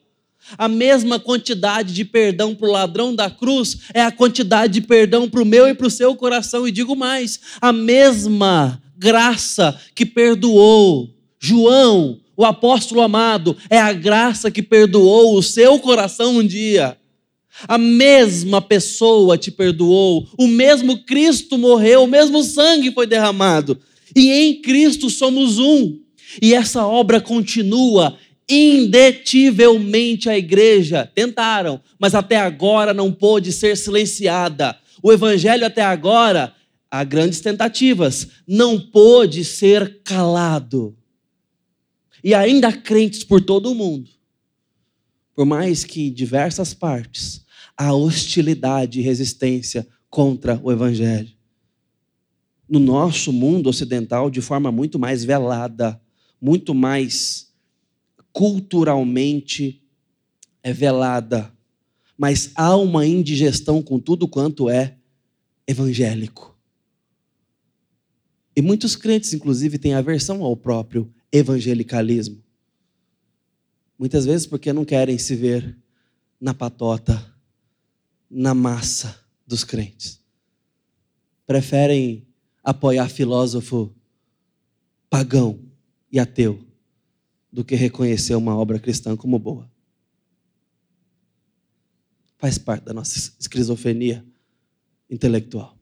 A 0.59 0.68
mesma 0.68 1.18
quantidade 1.18 1.92
de 1.92 2.04
perdão 2.04 2.54
para 2.54 2.68
o 2.68 2.72
ladrão 2.72 3.14
da 3.14 3.30
cruz 3.30 3.78
é 3.92 4.02
a 4.02 4.12
quantidade 4.12 4.74
de 4.74 4.80
perdão 4.80 5.28
para 5.28 5.42
o 5.42 5.46
meu 5.46 5.66
e 5.66 5.74
para 5.74 5.87
o 5.87 5.90
seu 5.90 6.14
coração. 6.14 6.68
E 6.68 6.72
digo 6.72 6.94
mais: 6.94 7.40
a 7.61 7.72
mesma 7.72 8.80
graça 8.96 9.78
que 9.94 10.07
perdoou 10.07 11.11
João, 11.38 12.20
o 12.37 12.44
apóstolo 12.44 13.02
amado, 13.02 13.57
é 13.68 13.78
a 13.78 13.92
graça 13.92 14.50
que 14.50 14.62
perdoou 14.62 15.37
o 15.37 15.42
seu 15.42 15.78
coração 15.78 16.38
um 16.38 16.46
dia. 16.46 16.96
A 17.68 17.78
mesma 17.78 18.61
pessoa 18.61 19.38
te 19.38 19.50
perdoou, 19.50 20.26
o 20.37 20.48
mesmo 20.48 21.04
Cristo 21.04 21.57
morreu, 21.57 22.02
o 22.02 22.09
mesmo 22.09 22.42
sangue 22.42 22.90
foi 22.90 23.07
derramado. 23.07 23.78
E 24.14 24.30
em 24.30 24.61
Cristo 24.61 25.09
somos 25.09 25.59
um. 25.59 25.98
E 26.42 26.54
essa 26.54 26.87
obra 26.87 27.20
continua 27.20 28.16
indetivelmente 28.48 30.28
a 30.28 30.37
igreja. 30.37 31.11
Tentaram, 31.14 31.80
mas 31.98 32.14
até 32.14 32.37
agora 32.37 32.92
não 32.92 33.12
pôde 33.12 33.52
ser 33.52 33.76
silenciada. 33.76 34.76
O 35.02 35.12
evangelho 35.12 35.66
até 35.66 35.83
agora, 35.83 36.54
há 36.90 37.04
grandes 37.04 37.40
tentativas, 37.40 38.28
não 38.46 38.78
pôde 38.78 39.44
ser 39.44 40.02
calado. 40.02 40.96
E 42.22 42.35
ainda 42.35 42.68
há 42.68 42.72
crentes 42.72 43.22
por 43.24 43.40
todo 43.40 43.70
o 43.70 43.74
mundo. 43.74 44.11
Por 45.35 45.44
mais 45.44 45.85
que 45.85 46.09
em 46.09 46.12
diversas 46.12 46.72
partes 46.72 47.44
há 47.76 47.92
hostilidade 47.92 49.00
e 49.00 49.02
resistência 49.02 49.87
contra 50.09 50.61
o 50.62 50.70
evangelho 50.70 51.35
no 52.68 52.78
nosso 52.78 53.33
mundo 53.33 53.68
ocidental 53.68 54.30
de 54.30 54.40
forma 54.40 54.72
muito 54.72 54.98
mais 54.98 55.24
velada, 55.24 56.00
muito 56.40 56.74
mais 56.74 57.52
culturalmente 58.35 59.81
é 60.61 60.73
velada. 60.73 61.55
Mas 62.18 62.51
há 62.55 62.77
uma 62.77 63.07
indigestão 63.07 63.81
com 63.81 63.99
tudo 63.99 64.29
quanto 64.29 64.68
é 64.68 64.99
evangélico. 65.66 66.55
E 68.57 68.61
muitos 68.61 68.94
crentes, 68.94 69.33
inclusive, 69.33 69.79
têm 69.79 69.94
aversão 69.94 70.42
ao 70.42 70.57
próprio 70.57 71.12
evangelicalismo. 71.33 72.42
Muitas 73.99 74.27
vezes 74.27 74.47
porque 74.47 74.73
não 74.73 74.85
querem 74.85 75.16
se 75.16 75.35
ver 75.35 75.77
na 76.40 76.53
patota, 76.53 77.33
na 78.29 78.53
massa 78.53 79.18
dos 79.47 79.64
crentes. 79.64 80.20
Preferem 81.47 82.27
apoiar 82.62 83.09
filósofo 83.09 83.94
pagão 85.09 85.61
e 86.11 86.18
ateu 86.18 86.73
do 87.55 87.64
que 87.64 87.77
reconhecer 87.77 88.35
uma 88.35 88.57
obra 88.57 88.81
cristã 88.81 89.17
como 89.17 89.38
boa. 89.38 89.71
Faz 92.37 92.59
parte 92.59 92.83
da 92.83 92.93
nossa 92.93 93.33
esquizofrenia 93.38 94.27
intelectual. 95.09 95.79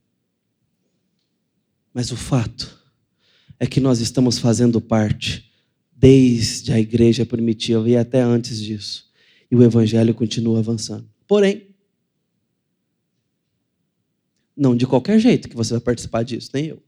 Mas 1.95 2.13
o 2.13 2.17
fato 2.17 2.79
é 3.59 3.67
que 3.67 3.81
nós 3.81 4.01
estamos 4.01 4.39
fazendo 4.39 4.83
parte 4.83 5.51
desde 5.91 6.75
a 6.75 6.79
igreja 6.79 7.25
primitiva 7.25 7.89
e 7.89 7.97
até 7.97 8.21
antes 8.21 8.61
disso. 8.61 9.11
E 9.51 9.57
o 9.57 9.63
evangelho 9.63 10.15
continua 10.15 10.59
avançando. 10.59 11.09
Porém, 11.27 11.75
não 14.55 14.77
de 14.77 14.87
qualquer 14.87 15.19
jeito 15.19 15.49
que 15.49 15.57
você 15.57 15.73
vai 15.73 15.81
participar 15.81 16.23
disso, 16.23 16.51
nem 16.53 16.67
eu. 16.67 16.83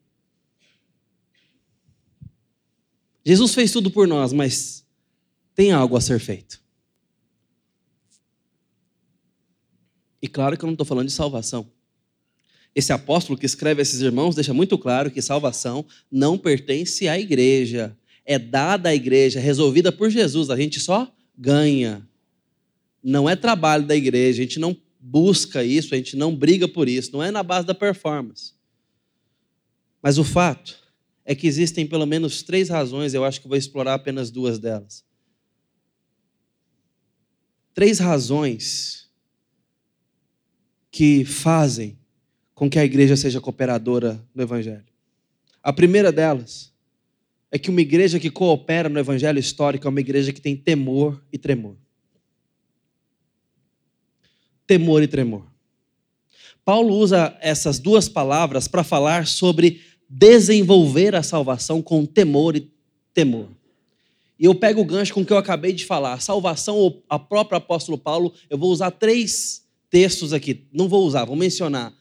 Jesus 3.24 3.54
fez 3.54 3.72
tudo 3.72 3.90
por 3.90 4.06
nós, 4.06 4.32
mas 4.32 4.84
tem 5.54 5.72
algo 5.72 5.96
a 5.96 6.00
ser 6.00 6.18
feito. 6.18 6.62
E 10.20 10.28
claro 10.28 10.56
que 10.56 10.64
eu 10.64 10.66
não 10.66 10.74
estou 10.74 10.86
falando 10.86 11.06
de 11.06 11.12
salvação. 11.12 11.70
Esse 12.74 12.92
apóstolo 12.92 13.38
que 13.38 13.46
escreve 13.46 13.80
a 13.80 13.82
esses 13.82 14.00
irmãos 14.00 14.34
deixa 14.34 14.52
muito 14.52 14.76
claro 14.76 15.10
que 15.10 15.22
salvação 15.22 15.86
não 16.10 16.36
pertence 16.36 17.06
à 17.06 17.18
igreja. 17.18 17.96
É 18.26 18.38
dada 18.38 18.88
à 18.88 18.94
igreja, 18.94 19.38
resolvida 19.38 19.92
por 19.92 20.10
Jesus. 20.10 20.50
A 20.50 20.56
gente 20.56 20.80
só 20.80 21.10
ganha. 21.36 22.06
Não 23.02 23.28
é 23.28 23.36
trabalho 23.36 23.86
da 23.86 23.94
igreja, 23.94 24.42
a 24.42 24.44
gente 24.44 24.58
não 24.58 24.76
busca 24.98 25.62
isso, 25.62 25.94
a 25.94 25.98
gente 25.98 26.16
não 26.16 26.34
briga 26.34 26.66
por 26.66 26.88
isso, 26.88 27.12
não 27.12 27.22
é 27.22 27.30
na 27.30 27.42
base 27.42 27.66
da 27.66 27.74
performance. 27.74 28.54
Mas 30.02 30.16
o 30.16 30.24
fato 30.24 30.83
é 31.24 31.34
que 31.34 31.46
existem 31.46 31.86
pelo 31.86 32.06
menos 32.06 32.42
três 32.42 32.68
razões, 32.68 33.14
eu 33.14 33.24
acho 33.24 33.40
que 33.40 33.48
vou 33.48 33.56
explorar 33.56 33.94
apenas 33.94 34.30
duas 34.30 34.58
delas. 34.58 35.04
Três 37.72 37.98
razões 37.98 39.08
que 40.90 41.24
fazem 41.24 41.98
com 42.54 42.70
que 42.70 42.78
a 42.78 42.84
igreja 42.84 43.16
seja 43.16 43.40
cooperadora 43.40 44.24
no 44.34 44.42
Evangelho. 44.42 44.84
A 45.62 45.72
primeira 45.72 46.12
delas 46.12 46.72
é 47.50 47.58
que 47.58 47.70
uma 47.70 47.80
igreja 47.80 48.20
que 48.20 48.30
coopera 48.30 48.88
no 48.88 48.98
Evangelho 48.98 49.38
histórico 49.38 49.86
é 49.86 49.90
uma 49.90 50.00
igreja 50.00 50.32
que 50.32 50.40
tem 50.40 50.56
temor 50.56 51.20
e 51.32 51.38
tremor. 51.38 51.76
Temor 54.66 55.02
e 55.02 55.08
tremor. 55.08 55.46
Paulo 56.64 56.94
usa 56.94 57.36
essas 57.40 57.78
duas 57.78 58.08
palavras 58.08 58.68
para 58.68 58.84
falar 58.84 59.26
sobre 59.26 59.82
desenvolver 60.16 61.16
a 61.16 61.24
salvação 61.24 61.82
com 61.82 62.06
temor 62.06 62.54
e 62.54 62.70
temor. 63.12 63.48
E 64.38 64.44
eu 64.44 64.54
pego 64.54 64.80
o 64.80 64.84
gancho 64.84 65.12
com 65.12 65.22
o 65.22 65.26
que 65.26 65.32
eu 65.32 65.38
acabei 65.38 65.72
de 65.72 65.84
falar. 65.84 66.20
Salvação, 66.20 67.02
a 67.08 67.18
própria 67.18 67.58
apóstolo 67.58 67.98
Paulo, 67.98 68.32
eu 68.48 68.56
vou 68.56 68.70
usar 68.70 68.92
três 68.92 69.64
textos 69.90 70.32
aqui. 70.32 70.66
Não 70.72 70.88
vou 70.88 71.04
usar, 71.04 71.24
vou 71.24 71.34
mencionar. 71.34 71.92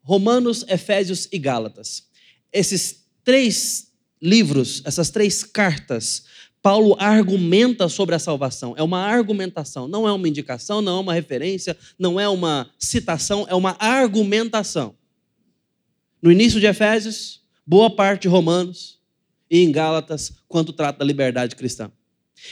Romanos, 0.00 0.64
Efésios 0.68 1.28
e 1.32 1.38
Gálatas. 1.40 2.04
Esses 2.52 3.04
três 3.24 3.88
livros, 4.22 4.80
essas 4.84 5.10
três 5.10 5.42
cartas, 5.42 6.24
Paulo 6.62 6.96
argumenta 7.00 7.88
sobre 7.88 8.14
a 8.14 8.20
salvação. 8.20 8.74
É 8.76 8.82
uma 8.82 9.00
argumentação, 9.00 9.88
não 9.88 10.06
é 10.06 10.12
uma 10.12 10.28
indicação, 10.28 10.80
não 10.80 10.98
é 10.98 11.00
uma 11.00 11.14
referência, 11.14 11.76
não 11.98 12.18
é 12.18 12.28
uma 12.28 12.70
citação, 12.78 13.44
é 13.48 13.54
uma 13.56 13.76
argumentação. 13.80 14.94
No 16.22 16.30
início 16.30 16.60
de 16.60 16.66
Efésios, 16.66 17.45
boa 17.66 17.90
parte 17.90 18.22
de 18.22 18.28
Romanos 18.28 18.98
e 19.50 19.60
em 19.60 19.72
Gálatas, 19.72 20.32
quando 20.48 20.72
trata 20.72 21.00
da 21.00 21.04
liberdade 21.04 21.56
cristã. 21.56 21.90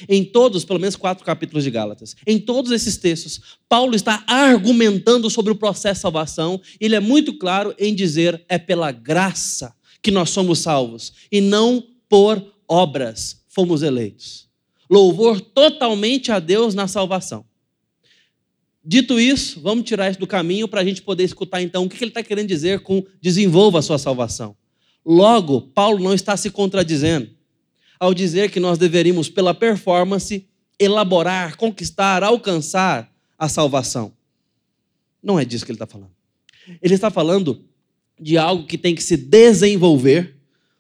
Em 0.09 0.25
todos, 0.25 0.65
pelo 0.65 0.81
menos 0.81 0.97
quatro 0.97 1.25
capítulos 1.25 1.63
de 1.63 1.71
Gálatas, 1.71 2.17
em 2.27 2.39
todos 2.39 2.71
esses 2.73 2.97
textos, 2.97 3.59
Paulo 3.69 3.95
está 3.95 4.25
argumentando 4.27 5.29
sobre 5.29 5.53
o 5.53 5.57
processo 5.57 5.99
de 5.99 6.03
salvação. 6.03 6.61
Ele 6.81 6.95
é 6.95 7.01
muito 7.01 7.35
claro 7.39 7.75
em 7.79 7.95
dizer: 7.95 8.43
é 8.49 8.59
pela 8.59 8.91
graça 8.91 9.75
que 10.03 10.11
nós 10.11 10.31
somos 10.31 10.61
salvos 10.61 11.13
e 11.31 11.41
não 11.41 11.87
por 12.09 12.43
obras 12.67 13.45
fomos 13.49 13.83
eleitos. 13.83 14.49
Louvor 14.91 15.41
totalmente 15.41 16.33
a 16.33 16.39
Deus 16.39 16.75
na 16.75 16.89
salvação. 16.89 17.45
Dito 18.83 19.19
isso, 19.19 19.61
vamos 19.61 19.85
tirar 19.85 20.11
isso 20.11 20.21
do 20.21 20.27
caminho 20.27 20.69
para 20.69 20.81
a 20.81 20.85
gente 20.85 21.01
poder 21.01 21.25
escutar 21.25 21.63
então 21.63 21.85
o 21.85 21.89
que 21.89 22.03
ele 22.03 22.11
está 22.11 22.23
querendo 22.23 22.49
dizer 22.49 22.81
com 22.81 23.03
desenvolva 23.21 23.79
a 23.79 23.83
sua 23.83 23.99
salvação. 23.99 24.57
Logo, 25.05 25.61
Paulo 25.61 26.03
não 26.03 26.15
está 26.15 26.37
se 26.37 26.51
contradizendo 26.51 27.31
ao 27.99 28.15
dizer 28.15 28.51
que 28.51 28.61
nós 28.61 28.79
deveríamos, 28.79 29.29
pela 29.29 29.55
performance, 29.55 30.47
elaborar, 30.79 31.57
conquistar, 31.57 32.23
alcançar 32.23 33.11
a 33.39 33.49
salvação. 33.49 34.13
Não 35.23 35.39
é 35.39 35.45
disso 35.45 35.65
que 35.65 35.71
ele 35.71 35.77
está 35.77 35.87
falando. 35.87 36.11
Ele 36.83 36.95
está 36.95 37.11
falando 37.11 37.65
de 38.21 38.37
algo 38.39 38.67
que 38.67 38.79
tem 38.79 38.95
que 38.95 39.03
se 39.03 39.17
desenvolver. 39.17 40.37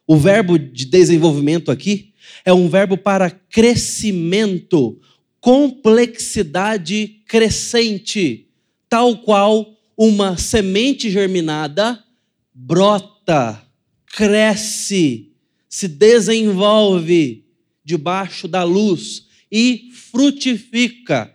O 0.06 0.16
verbo 0.16 0.58
de 0.58 0.84
desenvolvimento 0.84 1.70
aqui 1.70 2.12
é 2.44 2.52
um 2.52 2.68
verbo 2.68 2.96
para 2.96 3.30
crescimento, 3.30 5.00
complexidade 5.40 7.22
crescente, 7.26 8.48
tal 8.88 9.18
qual 9.18 9.74
uma 9.96 10.36
semente 10.36 11.10
germinada 11.10 12.02
brota, 12.52 13.63
cresce, 14.14 15.32
se 15.68 15.88
desenvolve 15.88 17.44
debaixo 17.84 18.46
da 18.46 18.62
luz 18.62 19.26
e 19.50 19.90
frutifica. 19.92 21.34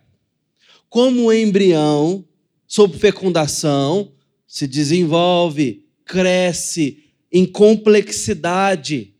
Como 0.87 1.25
o 1.25 1.33
embrião, 1.33 2.25
sob 2.65 2.97
fecundação, 2.97 4.13
se 4.47 4.65
desenvolve, 4.65 5.85
cresce 6.05 7.03
em 7.31 7.45
complexidade 7.45 9.13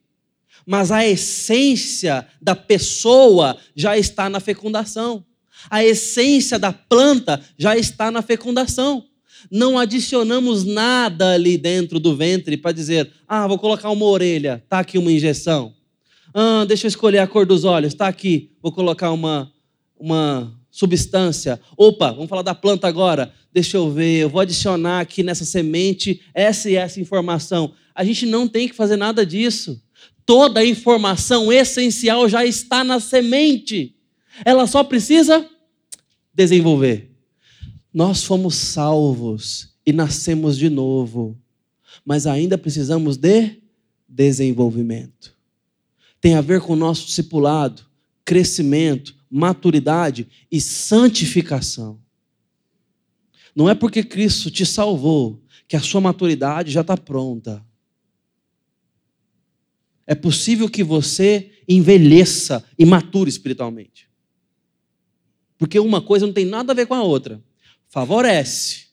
mas 0.69 0.91
a 0.91 1.04
essência 1.04 2.28
da 2.39 2.56
pessoa 2.56 3.58
já 3.76 3.98
está 3.98 4.30
na 4.30 4.39
fecundação. 4.39 5.26
A 5.67 5.84
essência 5.84 6.60
da 6.60 6.72
planta 6.72 7.43
já 7.58 7.76
está 7.76 8.12
na 8.12 8.22
fecundação. 8.22 9.09
Não 9.52 9.78
adicionamos 9.78 10.63
nada 10.63 11.34
ali 11.34 11.58
dentro 11.58 11.99
do 11.99 12.15
ventre 12.15 12.58
para 12.58 12.71
dizer: 12.71 13.12
ah, 13.28 13.47
vou 13.47 13.58
colocar 13.58 13.89
uma 13.89 14.06
orelha, 14.06 14.62
está 14.63 14.80
aqui 14.80 14.97
uma 14.97 15.12
injeção. 15.12 15.73
Ah, 16.34 16.65
deixa 16.67 16.86
eu 16.86 16.89
escolher 16.89 17.19
a 17.19 17.28
cor 17.28 17.45
dos 17.45 17.63
olhos, 17.63 17.93
está 17.93 18.08
aqui, 18.08 18.52
vou 18.62 18.71
colocar 18.71 19.12
uma, 19.12 19.52
uma 19.99 20.54
substância. 20.69 21.60
Opa, 21.75 22.12
vamos 22.12 22.30
falar 22.30 22.41
da 22.41 22.56
planta 22.56 22.88
agora. 22.88 23.34
Deixa 23.52 23.78
eu 23.78 23.89
ver, 23.89 24.19
eu 24.19 24.30
vou 24.30 24.41
adicionar 24.41 24.99
aqui 24.99 25.23
nessa 25.23 25.43
semente 25.43 26.21
essa 26.34 26.69
e 26.69 26.75
essa 26.75 27.02
informação. 27.02 27.73
A 27.95 28.04
gente 28.04 28.25
não 28.25 28.47
tem 28.47 28.67
que 28.67 28.75
fazer 28.75 28.95
nada 28.95 29.25
disso. 29.25 29.82
Toda 30.25 30.60
a 30.60 30.65
informação 30.65 31.52
essencial 31.52 32.30
já 32.30 32.45
está 32.45 32.84
na 32.84 32.99
semente. 32.99 33.95
Ela 34.45 34.67
só 34.67 34.84
precisa 34.84 35.45
desenvolver. 36.34 37.09
Nós 37.93 38.23
fomos 38.23 38.56
salvos 38.56 39.75
e 39.86 39.91
nascemos 39.91 40.58
de 40.58 40.69
novo, 40.69 41.38
mas 42.06 42.28
ainda 42.28 42.58
precisamos 42.58 43.17
de 43.17 43.62
desenvolvimento. 44.08 45.36
Tem 46.21 46.36
a 46.36 46.41
ver 46.41 46.62
com 46.62 46.73
o 46.73 46.75
nosso 46.75 47.06
discipulado, 47.06 47.84
crescimento, 48.23 49.15
maturidade 49.30 50.28
e 50.52 50.60
santificação. 50.60 51.99
Não 53.56 53.69
é 53.69 53.73
porque 53.73 54.04
Cristo 54.04 54.52
te 54.52 54.65
salvou 54.65 55.41
que 55.67 55.75
a 55.75 55.82
sua 55.82 56.02
maturidade 56.02 56.71
já 56.71 56.82
está 56.82 56.95
pronta 56.95 57.65
é 60.10 60.15
possível 60.15 60.67
que 60.67 60.84
você 60.84 61.52
envelheça 61.67 62.65
e 62.80 62.84
mature 62.84 63.30
espiritualmente. 63.30 64.10
Porque 65.56 65.80
uma 65.80 66.02
coisa 66.02 66.25
não 66.25 66.34
tem 66.34 66.45
nada 66.45 66.71
a 66.71 66.75
ver 66.75 66.88
com 66.88 66.95
a 66.95 67.04
outra. 67.04 67.39
Favorece. 67.89 68.88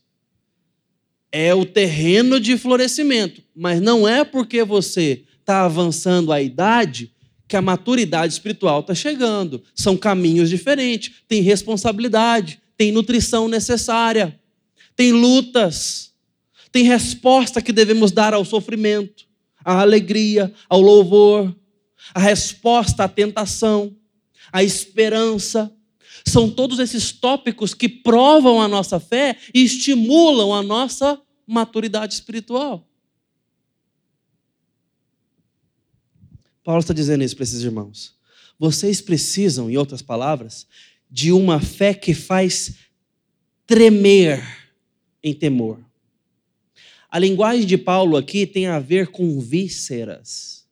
É 1.30 1.54
o 1.54 1.64
terreno 1.64 2.40
de 2.40 2.56
florescimento. 2.56 3.42
Mas 3.54 3.80
não 3.80 4.08
é 4.08 4.24
porque 4.24 4.64
você 4.64 5.24
está 5.40 5.64
avançando 5.64 6.32
a 6.32 6.42
idade 6.42 7.12
que 7.46 7.56
a 7.56 7.62
maturidade 7.62 8.32
espiritual 8.32 8.80
está 8.80 8.94
chegando. 8.94 9.62
São 9.74 9.96
caminhos 9.96 10.50
diferentes. 10.50 11.14
Tem 11.28 11.42
responsabilidade, 11.42 12.60
tem 12.76 12.90
nutrição 12.90 13.48
necessária, 13.48 14.38
tem 14.96 15.12
lutas, 15.12 16.12
tem 16.72 16.84
resposta 16.84 17.62
que 17.62 17.72
devemos 17.72 18.10
dar 18.10 18.34
ao 18.34 18.44
sofrimento 18.44 19.26
a 19.66 19.80
alegria, 19.80 20.52
ao 20.68 20.80
louvor, 20.80 21.52
a 22.14 22.20
resposta 22.20 23.02
à 23.02 23.08
tentação, 23.08 23.96
a 24.52 24.62
esperança. 24.62 25.72
São 26.26 26.50
todos 26.50 26.78
esses 26.78 27.12
tópicos 27.12 27.72
que 27.72 27.88
provam 27.88 28.60
a 28.60 28.66
nossa 28.66 28.98
fé 28.98 29.38
e 29.54 29.64
estimulam 29.64 30.52
a 30.52 30.62
nossa 30.62 31.20
maturidade 31.46 32.14
espiritual. 32.14 32.86
Paulo 36.64 36.80
está 36.80 36.92
dizendo 36.92 37.22
isso 37.22 37.36
para 37.36 37.44
esses 37.44 37.62
irmãos. 37.62 38.14
Vocês 38.58 39.00
precisam, 39.00 39.70
em 39.70 39.76
outras 39.76 40.02
palavras, 40.02 40.66
de 41.08 41.30
uma 41.30 41.60
fé 41.60 41.94
que 41.94 42.12
faz 42.12 42.74
tremer 43.64 44.42
em 45.22 45.32
temor. 45.32 45.78
A 47.08 47.20
linguagem 47.20 47.64
de 47.64 47.78
Paulo 47.78 48.16
aqui 48.16 48.46
tem 48.46 48.66
a 48.66 48.80
ver 48.80 49.08
com 49.08 49.38
vísceras. 49.38 50.66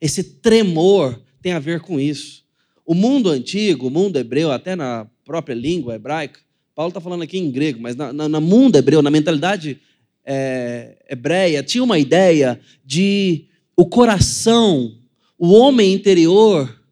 Esse 0.00 0.22
tremor 0.22 1.20
tem 1.42 1.52
a 1.52 1.58
ver 1.58 1.80
com 1.80 1.98
isso. 1.98 2.46
O 2.88 2.94
mundo 2.94 3.28
antigo, 3.28 3.88
o 3.88 3.90
mundo 3.90 4.16
hebreu, 4.16 4.50
até 4.50 4.74
na 4.74 5.06
própria 5.22 5.52
língua 5.54 5.94
hebraica, 5.94 6.40
Paulo 6.74 6.88
está 6.88 7.02
falando 7.02 7.20
aqui 7.20 7.36
em 7.36 7.50
grego, 7.50 7.78
mas 7.78 7.94
no 7.94 8.40
mundo 8.40 8.76
hebreu, 8.76 9.02
na 9.02 9.10
mentalidade 9.10 9.78
é, 10.24 10.96
hebreia, 11.06 11.62
tinha 11.62 11.84
uma 11.84 11.98
ideia 11.98 12.58
de 12.82 13.44
o 13.76 13.84
coração, 13.84 14.96
o 15.36 15.50
homem 15.50 15.92
interior, 15.92 16.82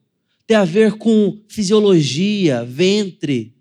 ter 0.47 0.57
a 0.57 0.67
ver 0.67 0.99
com 0.99 1.39
fisiologia, 1.49 2.63
ventre. 2.63 3.55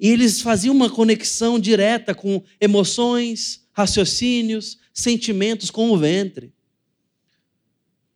E 0.00 0.08
eles 0.08 0.40
faziam 0.40 0.74
uma 0.74 0.88
conexão 0.88 1.58
direta 1.58 2.14
com 2.14 2.42
emoções, 2.58 3.66
raciocínios, 3.70 4.78
sentimentos 4.94 5.70
com 5.70 5.90
o 5.90 5.98
ventre. 5.98 6.54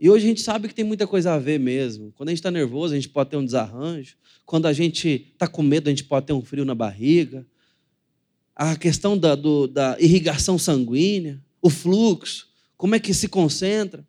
E 0.01 0.09
hoje 0.09 0.25
a 0.25 0.29
gente 0.29 0.41
sabe 0.41 0.67
que 0.67 0.75
tem 0.75 0.85
muita 0.85 1.07
coisa 1.07 1.35
a 1.35 1.39
ver 1.39 1.61
mesmo. 1.61 2.11
Quando 2.17 2.31
a 2.31 2.33
gente 2.33 2.39
está 2.39 2.51
nervoso, 2.51 2.95
a 2.95 2.97
gente 2.97 3.11
pode 3.11 3.29
ter 3.29 3.37
um 3.37 3.45
desarranjo. 3.45 4.17
Quando 4.47 4.65
a 4.65 4.73
gente 4.73 5.31
está 5.35 5.47
com 5.47 5.63
medo, 5.63 5.89
a 5.89 5.91
gente 5.91 6.05
pode 6.05 6.25
ter 6.25 6.33
um 6.33 6.41
frio 6.41 6.65
na 6.65 6.75
barriga. 6.75 7.47
A 8.57 8.77
questão 8.77 9.17
da, 9.17 9.35
do, 9.35 9.67
da 9.67 9.99
irrigação 10.01 10.59
sanguínea, 10.59 11.39
o 11.61 11.69
fluxo, 11.69 12.49
como 12.79 12.95
é 12.95 12.99
que 12.99 13.13
se 13.13 13.29
concentra. 13.29 14.03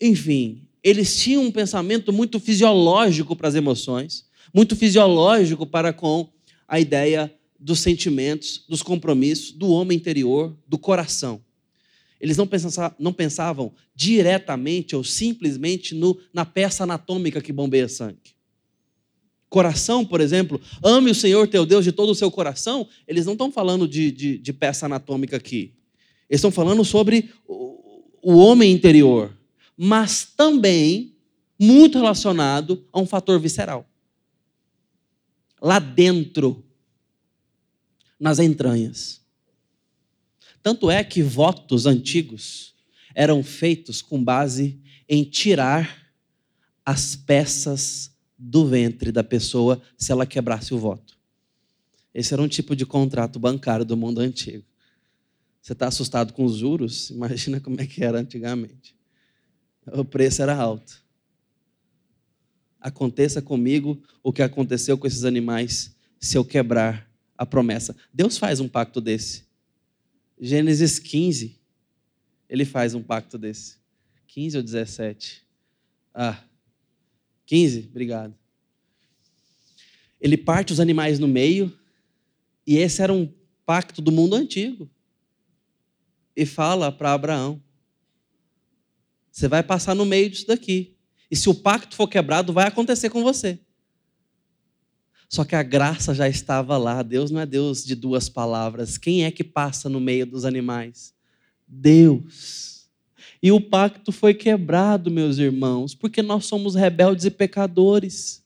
enfim, 0.00 0.62
eles 0.82 1.16
tinham 1.16 1.44
um 1.44 1.52
pensamento 1.52 2.12
muito 2.12 2.40
fisiológico 2.40 3.36
para 3.36 3.46
as 3.46 3.54
emoções, 3.54 4.26
muito 4.52 4.74
fisiológico 4.74 5.64
para 5.64 5.92
com 5.92 6.28
a 6.66 6.80
ideia 6.80 7.32
dos 7.56 7.78
sentimentos, 7.78 8.64
dos 8.68 8.82
compromissos, 8.82 9.52
do 9.52 9.68
homem 9.68 9.96
interior, 9.96 10.56
do 10.66 10.76
coração. 10.76 11.40
Eles 12.20 12.36
não 12.36 12.46
pensavam, 12.46 12.96
não 12.98 13.12
pensavam 13.12 13.72
diretamente 13.94 14.96
ou 14.96 15.04
simplesmente 15.04 15.94
no, 15.94 16.18
na 16.32 16.44
peça 16.44 16.82
anatômica 16.82 17.40
que 17.40 17.52
bombeia 17.52 17.88
sangue. 17.88 18.36
Coração, 19.48 20.04
por 20.04 20.20
exemplo, 20.20 20.60
ame 20.82 21.10
o 21.10 21.14
Senhor 21.14 21.48
teu 21.48 21.64
Deus 21.64 21.84
de 21.84 21.92
todo 21.92 22.10
o 22.10 22.14
seu 22.14 22.30
coração. 22.30 22.86
Eles 23.06 23.24
não 23.24 23.32
estão 23.32 23.50
falando 23.50 23.88
de, 23.88 24.10
de, 24.10 24.38
de 24.38 24.52
peça 24.52 24.86
anatômica 24.86 25.36
aqui. 25.36 25.74
Eles 26.28 26.40
estão 26.40 26.50
falando 26.50 26.84
sobre 26.84 27.30
o, 27.46 28.02
o 28.22 28.36
homem 28.36 28.72
interior, 28.72 29.34
mas 29.76 30.26
também 30.36 31.14
muito 31.58 31.98
relacionado 31.98 32.84
a 32.92 33.00
um 33.00 33.06
fator 33.06 33.40
visceral. 33.40 33.88
Lá 35.60 35.78
dentro, 35.78 36.62
nas 38.20 38.38
entranhas. 38.38 39.22
Tanto 40.62 40.90
é 40.90 41.02
que 41.02 41.22
votos 41.22 41.86
antigos 41.86 42.74
eram 43.14 43.42
feitos 43.42 44.02
com 44.02 44.22
base 44.22 44.80
em 45.08 45.24
tirar 45.24 46.08
as 46.84 47.16
peças 47.16 48.12
do 48.38 48.66
ventre 48.66 49.10
da 49.10 49.24
pessoa 49.24 49.82
se 49.96 50.12
ela 50.12 50.26
quebrasse 50.26 50.72
o 50.72 50.78
voto. 50.78 51.18
Esse 52.14 52.32
era 52.32 52.42
um 52.42 52.48
tipo 52.48 52.74
de 52.74 52.86
contrato 52.86 53.38
bancário 53.38 53.84
do 53.84 53.96
mundo 53.96 54.20
antigo. 54.20 54.64
Você 55.60 55.72
está 55.72 55.88
assustado 55.88 56.32
com 56.32 56.44
os 56.44 56.56
juros? 56.56 57.10
Imagina 57.10 57.60
como 57.60 57.80
é 57.80 57.86
que 57.86 58.02
era 58.02 58.20
antigamente. 58.20 58.94
O 59.86 60.04
preço 60.04 60.42
era 60.42 60.54
alto. 60.54 61.02
Aconteça 62.80 63.42
comigo 63.42 64.00
o 64.22 64.32
que 64.32 64.42
aconteceu 64.42 64.96
com 64.96 65.06
esses 65.06 65.24
animais 65.24 65.94
se 66.20 66.38
eu 66.38 66.44
quebrar 66.44 67.10
a 67.36 67.44
promessa. 67.44 67.96
Deus 68.12 68.38
faz 68.38 68.60
um 68.60 68.68
pacto 68.68 69.00
desse. 69.00 69.47
Gênesis 70.40 70.98
15, 70.98 71.58
ele 72.48 72.64
faz 72.64 72.94
um 72.94 73.02
pacto 73.02 73.36
desse. 73.36 73.76
15 74.28 74.58
ou 74.58 74.62
17? 74.62 75.44
Ah, 76.14 76.42
15, 77.46 77.88
obrigado. 77.90 78.34
Ele 80.20 80.36
parte 80.36 80.72
os 80.72 80.80
animais 80.80 81.18
no 81.18 81.28
meio, 81.28 81.76
e 82.66 82.76
esse 82.76 83.02
era 83.02 83.12
um 83.12 83.32
pacto 83.64 84.02
do 84.02 84.12
mundo 84.12 84.34
antigo. 84.34 84.88
E 86.36 86.46
fala 86.46 86.92
para 86.92 87.12
Abraão: 87.12 87.62
Você 89.30 89.48
vai 89.48 89.62
passar 89.62 89.94
no 89.94 90.04
meio 90.04 90.30
disso 90.30 90.46
daqui. 90.46 90.96
E 91.30 91.36
se 91.36 91.48
o 91.48 91.54
pacto 91.54 91.94
for 91.94 92.08
quebrado, 92.08 92.52
vai 92.52 92.66
acontecer 92.66 93.10
com 93.10 93.22
você. 93.22 93.58
Só 95.28 95.44
que 95.44 95.54
a 95.54 95.62
graça 95.62 96.14
já 96.14 96.26
estava 96.26 96.78
lá. 96.78 97.02
Deus 97.02 97.30
não 97.30 97.40
é 97.40 97.44
Deus 97.44 97.84
de 97.84 97.94
duas 97.94 98.28
palavras. 98.28 98.96
Quem 98.96 99.24
é 99.24 99.30
que 99.30 99.44
passa 99.44 99.88
no 99.88 100.00
meio 100.00 100.24
dos 100.24 100.44
animais? 100.46 101.12
Deus. 101.66 102.88
E 103.42 103.52
o 103.52 103.60
pacto 103.60 104.10
foi 104.10 104.32
quebrado, 104.32 105.10
meus 105.10 105.36
irmãos, 105.36 105.94
porque 105.94 106.22
nós 106.22 106.46
somos 106.46 106.74
rebeldes 106.74 107.26
e 107.26 107.30
pecadores. 107.30 108.42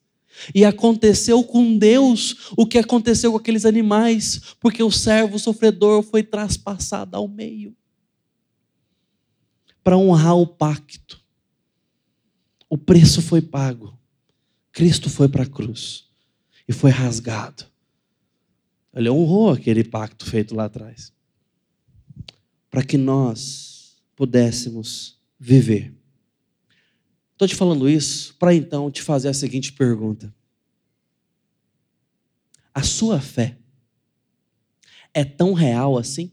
E 0.54 0.64
aconteceu 0.64 1.44
com 1.44 1.78
Deus 1.78 2.50
o 2.56 2.66
que 2.66 2.78
aconteceu 2.78 3.30
com 3.30 3.38
aqueles 3.38 3.64
animais, 3.64 4.56
porque 4.58 4.82
o 4.82 4.90
servo 4.90 5.38
sofredor 5.38 6.02
foi 6.02 6.22
traspassado 6.22 7.16
ao 7.16 7.28
meio 7.28 7.76
para 9.84 9.96
honrar 9.96 10.36
o 10.36 10.46
pacto. 10.46 11.20
O 12.68 12.78
preço 12.78 13.20
foi 13.20 13.40
pago. 13.42 13.98
Cristo 14.72 15.10
foi 15.10 15.28
para 15.28 15.42
a 15.42 15.46
cruz 15.46 16.11
e 16.68 16.72
foi 16.72 16.90
rasgado. 16.90 17.64
Ele 18.94 19.08
honrou 19.08 19.50
aquele 19.50 19.82
pacto 19.82 20.26
feito 20.26 20.54
lá 20.54 20.66
atrás. 20.66 21.12
Para 22.70 22.84
que 22.84 22.96
nós 22.96 23.96
pudéssemos 24.14 25.18
viver. 25.38 25.94
Estou 27.32 27.48
te 27.48 27.56
falando 27.56 27.88
isso 27.88 28.34
para 28.38 28.54
então 28.54 28.90
te 28.90 29.02
fazer 29.02 29.28
a 29.28 29.34
seguinte 29.34 29.72
pergunta: 29.72 30.32
A 32.72 32.82
sua 32.82 33.20
fé 33.20 33.58
é 35.12 35.24
tão 35.24 35.52
real 35.52 35.98
assim? 35.98 36.30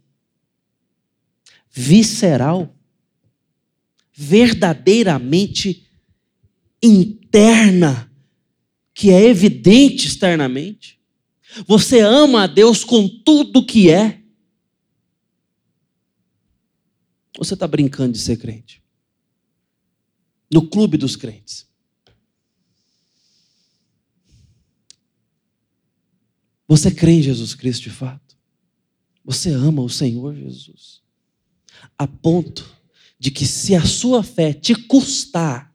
Visceral? 1.72 2.76
Verdadeiramente 4.13 5.88
interna? 6.82 8.09
Que 9.00 9.12
é 9.12 9.28
evidente 9.28 10.08
externamente? 10.08 11.00
Você 11.66 12.02
ama 12.02 12.44
a 12.44 12.48
Deus 12.48 12.84
com 12.84 13.08
tudo 13.08 13.66
que 13.66 13.90
é? 13.90 14.22
Ou 17.38 17.46
você 17.46 17.54
está 17.54 17.66
brincando 17.66 18.12
de 18.12 18.20
ser 18.20 18.36
crente? 18.36 18.84
No 20.54 20.68
clube 20.68 20.98
dos 20.98 21.16
crentes. 21.16 21.66
Você 26.68 26.92
crê 26.92 27.14
em 27.14 27.22
Jesus 27.22 27.56
Cristo 27.56 27.84
de 27.84 27.92
fato? 27.92 28.38
Você 29.24 29.50
ama 29.50 29.82
o 29.82 29.90
Senhor 29.90 30.36
Jesus? 30.36 31.02
A 31.98 32.06
ponto 32.06 32.70
de 33.18 33.32
que, 33.32 33.46
se 33.46 33.74
a 33.76 33.86
sua 33.86 34.24
fé 34.24 34.52
te 34.52 34.76
custar, 34.76 35.74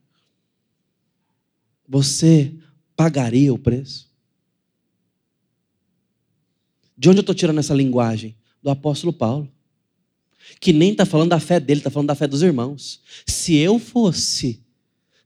você 1.89 2.55
pagaria 2.97 3.53
o 3.53 3.59
preço? 3.59 4.13
De 6.97 7.09
onde 7.09 7.19
eu 7.19 7.23
estou 7.23 7.35
tirando 7.35 7.59
essa 7.59 7.75
linguagem? 7.75 8.37
Do 8.63 8.71
apóstolo 8.71 9.13
Paulo 9.13 9.53
que 10.61 10.73
nem 10.73 10.93
está 10.93 11.07
falando 11.07 11.31
da 11.31 11.41
fé 11.41 11.59
dele, 11.59 11.81
está 11.81 11.91
falando 11.91 12.09
da 12.09 12.15
fé 12.15 12.27
dos 12.27 12.43
irmãos. 12.43 13.01
Se 13.27 13.55
eu 13.57 13.79
fosse 13.79 14.63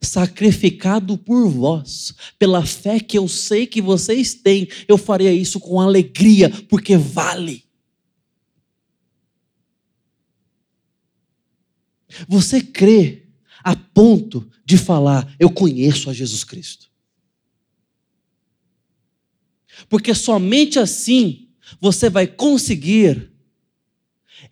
sacrificado 0.00 1.18
por 1.18 1.48
vós, 1.48 2.14
pela 2.38 2.64
fé 2.64 3.00
que 3.00 3.18
eu 3.18 3.26
sei 3.26 3.66
que 3.66 3.82
vocês 3.82 4.34
têm, 4.34 4.68
eu 4.86 4.96
faria 4.96 5.32
isso 5.32 5.58
com 5.58 5.80
alegria, 5.80 6.50
porque 6.68 6.96
vale. 6.96 7.64
Você 12.28 12.60
crê 12.60 13.26
a 13.62 13.74
ponto 13.74 14.48
de 14.64 14.76
falar, 14.76 15.34
eu 15.38 15.50
conheço 15.50 16.08
a 16.08 16.12
Jesus 16.12 16.44
Cristo. 16.44 16.88
Porque 19.88 20.14
somente 20.14 20.78
assim 20.78 21.48
você 21.80 22.08
vai 22.08 22.26
conseguir 22.26 23.30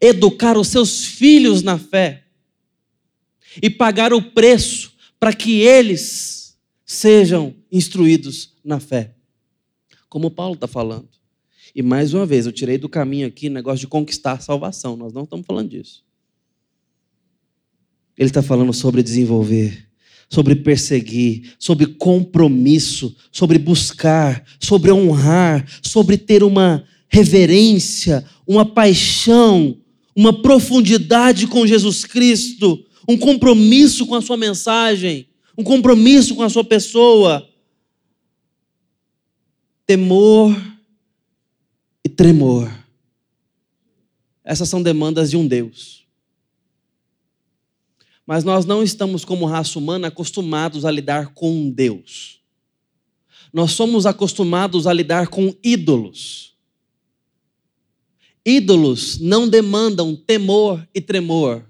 educar 0.00 0.58
os 0.58 0.68
seus 0.68 1.04
filhos 1.04 1.62
na 1.62 1.78
fé 1.78 2.24
e 3.62 3.70
pagar 3.70 4.12
o 4.12 4.20
preço 4.20 4.92
para 5.18 5.32
que 5.32 5.60
eles 5.60 6.58
sejam 6.84 7.54
instruídos 7.72 8.54
na 8.64 8.78
fé. 8.78 9.14
Como 10.08 10.30
Paulo 10.30 10.54
está 10.54 10.68
falando. 10.68 11.08
E 11.74 11.82
mais 11.82 12.14
uma 12.14 12.24
vez, 12.24 12.46
eu 12.46 12.52
tirei 12.52 12.78
do 12.78 12.88
caminho 12.88 13.26
aqui 13.26 13.48
o 13.48 13.52
negócio 13.52 13.80
de 13.80 13.86
conquistar 13.86 14.32
a 14.32 14.40
salvação. 14.40 14.96
Nós 14.96 15.12
não 15.12 15.24
estamos 15.24 15.44
falando 15.46 15.70
disso. 15.70 16.04
Ele 18.16 18.30
está 18.30 18.42
falando 18.42 18.72
sobre 18.72 19.02
desenvolver, 19.02 19.86
sobre 20.28 20.56
perseguir, 20.56 21.54
sobre 21.58 21.86
compromisso, 21.86 23.14
sobre 23.30 23.58
buscar, 23.58 24.44
sobre 24.60 24.90
honrar, 24.92 25.66
sobre 25.82 26.16
ter 26.16 26.42
uma 26.42 26.84
reverência, 27.08 28.24
uma 28.46 28.64
paixão 28.64 29.76
uma 30.16 30.40
profundidade 30.40 31.46
com 31.46 31.66
Jesus 31.66 32.06
Cristo, 32.06 32.82
um 33.06 33.18
compromisso 33.18 34.06
com 34.06 34.14
a 34.14 34.22
sua 34.22 34.38
mensagem, 34.38 35.28
um 35.56 35.62
compromisso 35.62 36.34
com 36.34 36.42
a 36.42 36.48
sua 36.48 36.64
pessoa. 36.64 37.46
Temor 39.86 40.58
e 42.02 42.08
tremor. 42.08 42.72
Essas 44.42 44.70
são 44.70 44.82
demandas 44.82 45.30
de 45.30 45.36
um 45.36 45.46
Deus. 45.46 46.05
Mas 48.26 48.42
nós 48.42 48.64
não 48.64 48.82
estamos, 48.82 49.24
como 49.24 49.46
raça 49.46 49.78
humana, 49.78 50.08
acostumados 50.08 50.84
a 50.84 50.90
lidar 50.90 51.32
com 51.32 51.70
Deus. 51.70 52.40
Nós 53.52 53.70
somos 53.70 54.04
acostumados 54.04 54.86
a 54.86 54.92
lidar 54.92 55.28
com 55.28 55.54
ídolos. 55.62 56.54
Ídolos 58.44 59.18
não 59.18 59.48
demandam 59.48 60.16
temor 60.16 60.86
e 60.92 61.00
tremor. 61.00 61.64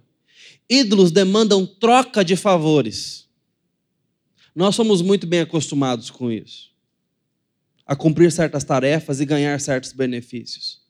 Ídolos 0.68 1.10
demandam 1.10 1.66
troca 1.66 2.24
de 2.24 2.34
favores. 2.36 3.28
Nós 4.54 4.74
somos 4.74 5.02
muito 5.02 5.26
bem 5.26 5.40
acostumados 5.40 6.10
com 6.10 6.32
isso. 6.32 6.70
A 7.86 7.94
cumprir 7.94 8.32
certas 8.32 8.64
tarefas 8.64 9.20
e 9.20 9.26
ganhar 9.26 9.60
certos 9.60 9.92
benefícios. 9.92 10.85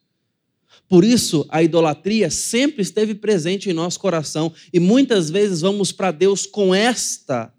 Por 0.88 1.04
isso, 1.04 1.46
a 1.48 1.62
idolatria 1.62 2.30
sempre 2.30 2.82
esteve 2.82 3.14
presente 3.14 3.68
em 3.68 3.72
nosso 3.72 3.98
coração 3.98 4.52
e 4.72 4.78
muitas 4.78 5.30
vezes 5.30 5.60
vamos 5.60 5.90
para 5.90 6.10
Deus 6.10 6.46
com 6.46 6.74
esta 6.74 7.52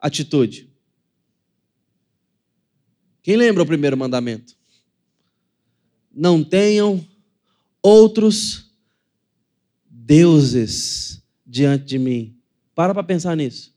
atitude. 0.00 0.70
Quem 3.22 3.36
lembra 3.36 3.62
o 3.62 3.66
primeiro 3.66 3.96
mandamento? 3.96 4.56
Não 6.10 6.42
tenham 6.42 7.06
outros 7.82 8.70
deuses 9.88 11.22
diante 11.46 11.84
de 11.84 11.98
mim. 11.98 12.36
Para 12.74 12.94
para 12.94 13.02
pensar 13.02 13.36
nisso. 13.36 13.74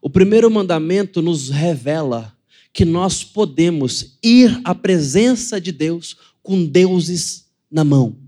O 0.00 0.10
primeiro 0.10 0.50
mandamento 0.50 1.20
nos 1.20 1.48
revela 1.50 2.35
que 2.76 2.84
nós 2.84 3.24
podemos 3.24 4.18
ir 4.22 4.60
à 4.62 4.74
presença 4.74 5.58
de 5.58 5.72
Deus 5.72 6.14
com 6.42 6.62
deuses 6.62 7.48
na 7.70 7.82
mão. 7.82 8.18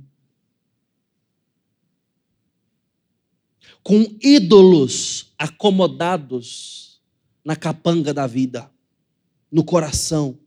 Com 3.83 4.07
ídolos 4.23 5.35
acomodados 5.37 6.99
na 7.45 7.55
capanga 7.55 8.15
da 8.15 8.27
vida, 8.27 8.71
no 9.53 9.63
coração. 9.63 10.39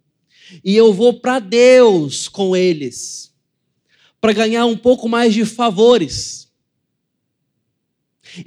E 0.66 0.76
eu 0.76 0.92
vou 0.92 1.20
para 1.20 1.38
Deus 1.38 2.28
com 2.28 2.56
eles, 2.56 3.32
para 4.20 4.34
ganhar 4.34 4.66
um 4.66 4.76
pouco 4.76 5.08
mais 5.08 5.32
de 5.32 5.46
favores. 5.46 6.52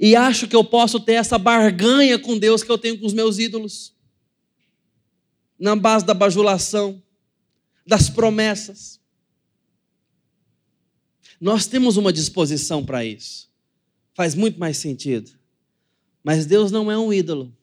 E 0.01 0.17
acho 0.17 0.49
que 0.49 0.55
eu 0.55 0.65
posso 0.65 0.99
ter 0.99 1.13
essa 1.13 1.37
barganha 1.37 2.19
com 2.19 2.37
Deus 2.37 2.61
que 2.61 2.69
eu 2.69 2.77
tenho 2.77 2.99
com 2.99 3.05
os 3.05 3.13
meus 3.13 3.39
ídolos 3.39 3.94
na 5.57 5.75
base 5.75 6.05
da 6.05 6.13
bajulação, 6.13 7.01
das 7.85 8.09
promessas. 8.09 8.99
Nós 11.39 11.67
temos 11.67 11.97
uma 11.97 12.11
disposição 12.11 12.85
para 12.85 13.05
isso. 13.05 13.49
Faz 14.13 14.35
muito 14.35 14.59
mais 14.59 14.77
sentido. 14.77 15.31
Mas 16.23 16.45
Deus 16.45 16.71
não 16.71 16.91
é 16.91 16.97
um 16.97 17.11
ídolo. 17.13 17.55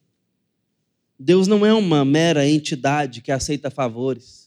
Deus 1.18 1.46
não 1.46 1.64
é 1.64 1.72
uma 1.72 2.04
mera 2.04 2.48
entidade 2.48 3.20
que 3.20 3.32
aceita 3.32 3.70
favores 3.70 4.42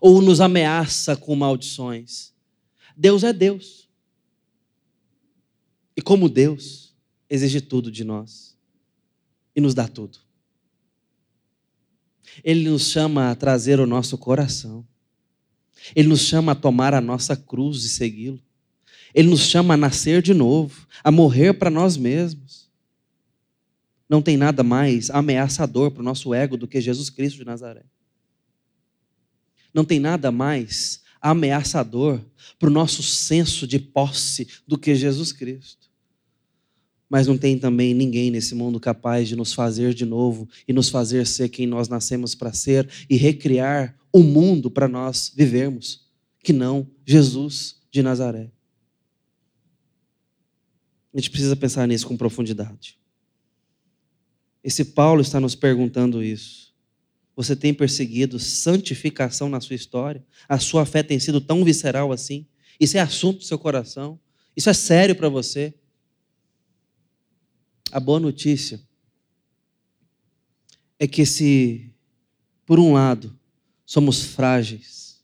ou 0.00 0.20
nos 0.20 0.40
ameaça 0.40 1.16
com 1.16 1.34
maldições. 1.36 2.32
Deus 2.96 3.22
é 3.22 3.32
Deus. 3.32 3.88
E 5.96 6.02
como 6.02 6.28
Deus, 6.28 6.92
exige 7.30 7.60
tudo 7.60 7.90
de 7.90 8.02
nós 8.02 8.58
e 9.54 9.60
nos 9.60 9.74
dá 9.74 9.86
tudo. 9.86 10.18
Ele 12.44 12.68
nos 12.68 12.90
chama 12.90 13.30
a 13.30 13.34
trazer 13.34 13.80
o 13.80 13.86
nosso 13.86 14.16
coração. 14.16 14.86
Ele 15.94 16.08
nos 16.08 16.20
chama 16.20 16.52
a 16.52 16.54
tomar 16.54 16.94
a 16.94 17.00
nossa 17.00 17.36
cruz 17.36 17.84
e 17.84 17.88
segui-lo. 17.88 18.40
Ele 19.14 19.28
nos 19.28 19.40
chama 19.40 19.74
a 19.74 19.76
nascer 19.76 20.22
de 20.22 20.32
novo, 20.32 20.86
a 21.02 21.10
morrer 21.10 21.54
para 21.54 21.68
nós 21.68 21.96
mesmos. 21.96 22.70
Não 24.08 24.22
tem 24.22 24.36
nada 24.36 24.62
mais 24.62 25.10
ameaçador 25.10 25.90
para 25.90 26.00
o 26.00 26.04
nosso 26.04 26.32
ego 26.32 26.56
do 26.56 26.68
que 26.68 26.80
Jesus 26.80 27.10
Cristo 27.10 27.38
de 27.38 27.44
Nazaré. 27.44 27.84
Não 29.72 29.84
tem 29.84 29.98
nada 29.98 30.30
mais 30.30 31.02
ameaçador 31.20 32.20
para 32.58 32.68
o 32.68 32.72
nosso 32.72 33.02
senso 33.02 33.66
de 33.66 33.78
posse 33.78 34.48
do 34.66 34.78
que 34.78 34.94
Jesus 34.94 35.32
Cristo 35.32 35.81
mas 37.12 37.26
não 37.26 37.36
tem 37.36 37.58
também 37.58 37.92
ninguém 37.92 38.30
nesse 38.30 38.54
mundo 38.54 38.80
capaz 38.80 39.28
de 39.28 39.36
nos 39.36 39.52
fazer 39.52 39.92
de 39.92 40.06
novo 40.06 40.48
e 40.66 40.72
nos 40.72 40.88
fazer 40.88 41.26
ser 41.26 41.50
quem 41.50 41.66
nós 41.66 41.86
nascemos 41.86 42.34
para 42.34 42.54
ser 42.54 42.88
e 43.06 43.16
recriar 43.16 43.94
o 44.10 44.20
um 44.20 44.22
mundo 44.22 44.70
para 44.70 44.88
nós 44.88 45.30
vivermos, 45.36 46.06
que 46.42 46.54
não 46.54 46.90
Jesus 47.04 47.82
de 47.90 48.02
Nazaré. 48.02 48.50
A 51.12 51.20
gente 51.20 51.28
precisa 51.30 51.54
pensar 51.54 51.86
nisso 51.86 52.06
com 52.06 52.16
profundidade. 52.16 52.98
Esse 54.64 54.82
Paulo 54.82 55.20
está 55.20 55.38
nos 55.38 55.54
perguntando 55.54 56.22
isso. 56.22 56.72
Você 57.36 57.54
tem 57.54 57.74
perseguido 57.74 58.38
santificação 58.38 59.50
na 59.50 59.60
sua 59.60 59.76
história? 59.76 60.24
A 60.48 60.58
sua 60.58 60.86
fé 60.86 61.02
tem 61.02 61.20
sido 61.20 61.42
tão 61.42 61.62
visceral 61.62 62.10
assim? 62.10 62.46
Isso 62.80 62.96
é 62.96 63.00
assunto 63.00 63.40
do 63.40 63.44
seu 63.44 63.58
coração? 63.58 64.18
Isso 64.56 64.70
é 64.70 64.72
sério 64.72 65.14
para 65.14 65.28
você? 65.28 65.74
A 67.92 68.00
boa 68.00 68.18
notícia 68.18 68.80
é 70.98 71.06
que 71.06 71.26
se, 71.26 71.94
por 72.64 72.80
um 72.80 72.94
lado, 72.94 73.38
somos 73.84 74.22
frágeis, 74.22 75.22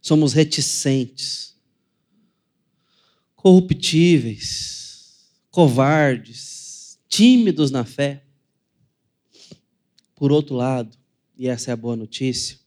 somos 0.00 0.32
reticentes, 0.32 1.54
corruptíveis, 3.36 5.28
covardes, 5.50 6.98
tímidos 7.10 7.70
na 7.70 7.84
fé, 7.84 8.24
por 10.14 10.32
outro 10.32 10.56
lado, 10.56 10.96
e 11.36 11.46
essa 11.46 11.70
é 11.70 11.74
a 11.74 11.76
boa 11.76 11.94
notícia, 11.94 12.58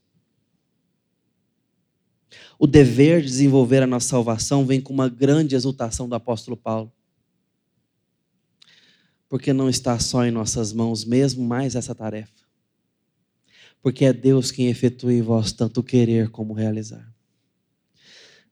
o 2.59 2.67
dever 2.67 3.21
de 3.21 3.27
desenvolver 3.27 3.81
a 3.81 3.87
nossa 3.87 4.09
salvação 4.09 4.67
vem 4.67 4.79
com 4.79 4.93
uma 4.93 5.09
grande 5.09 5.55
exultação 5.55 6.07
do 6.07 6.13
apóstolo 6.13 6.55
Paulo 6.55 6.93
porque 9.29 9.51
não 9.53 9.69
está 9.69 9.97
só 9.99 10.25
em 10.25 10.31
nossas 10.31 10.71
mãos 10.71 11.03
mesmo 11.03 11.45
mais 11.45 11.75
essa 11.75 11.93
tarefa. 11.93 12.45
Porque 13.81 14.05
é 14.05 14.13
Deus 14.13 14.51
quem 14.51 14.67
efetua 14.67 15.13
em 15.13 15.21
vós 15.21 15.51
tanto 15.51 15.83
querer 15.83 16.29
como 16.29 16.53
realizar. 16.53 17.07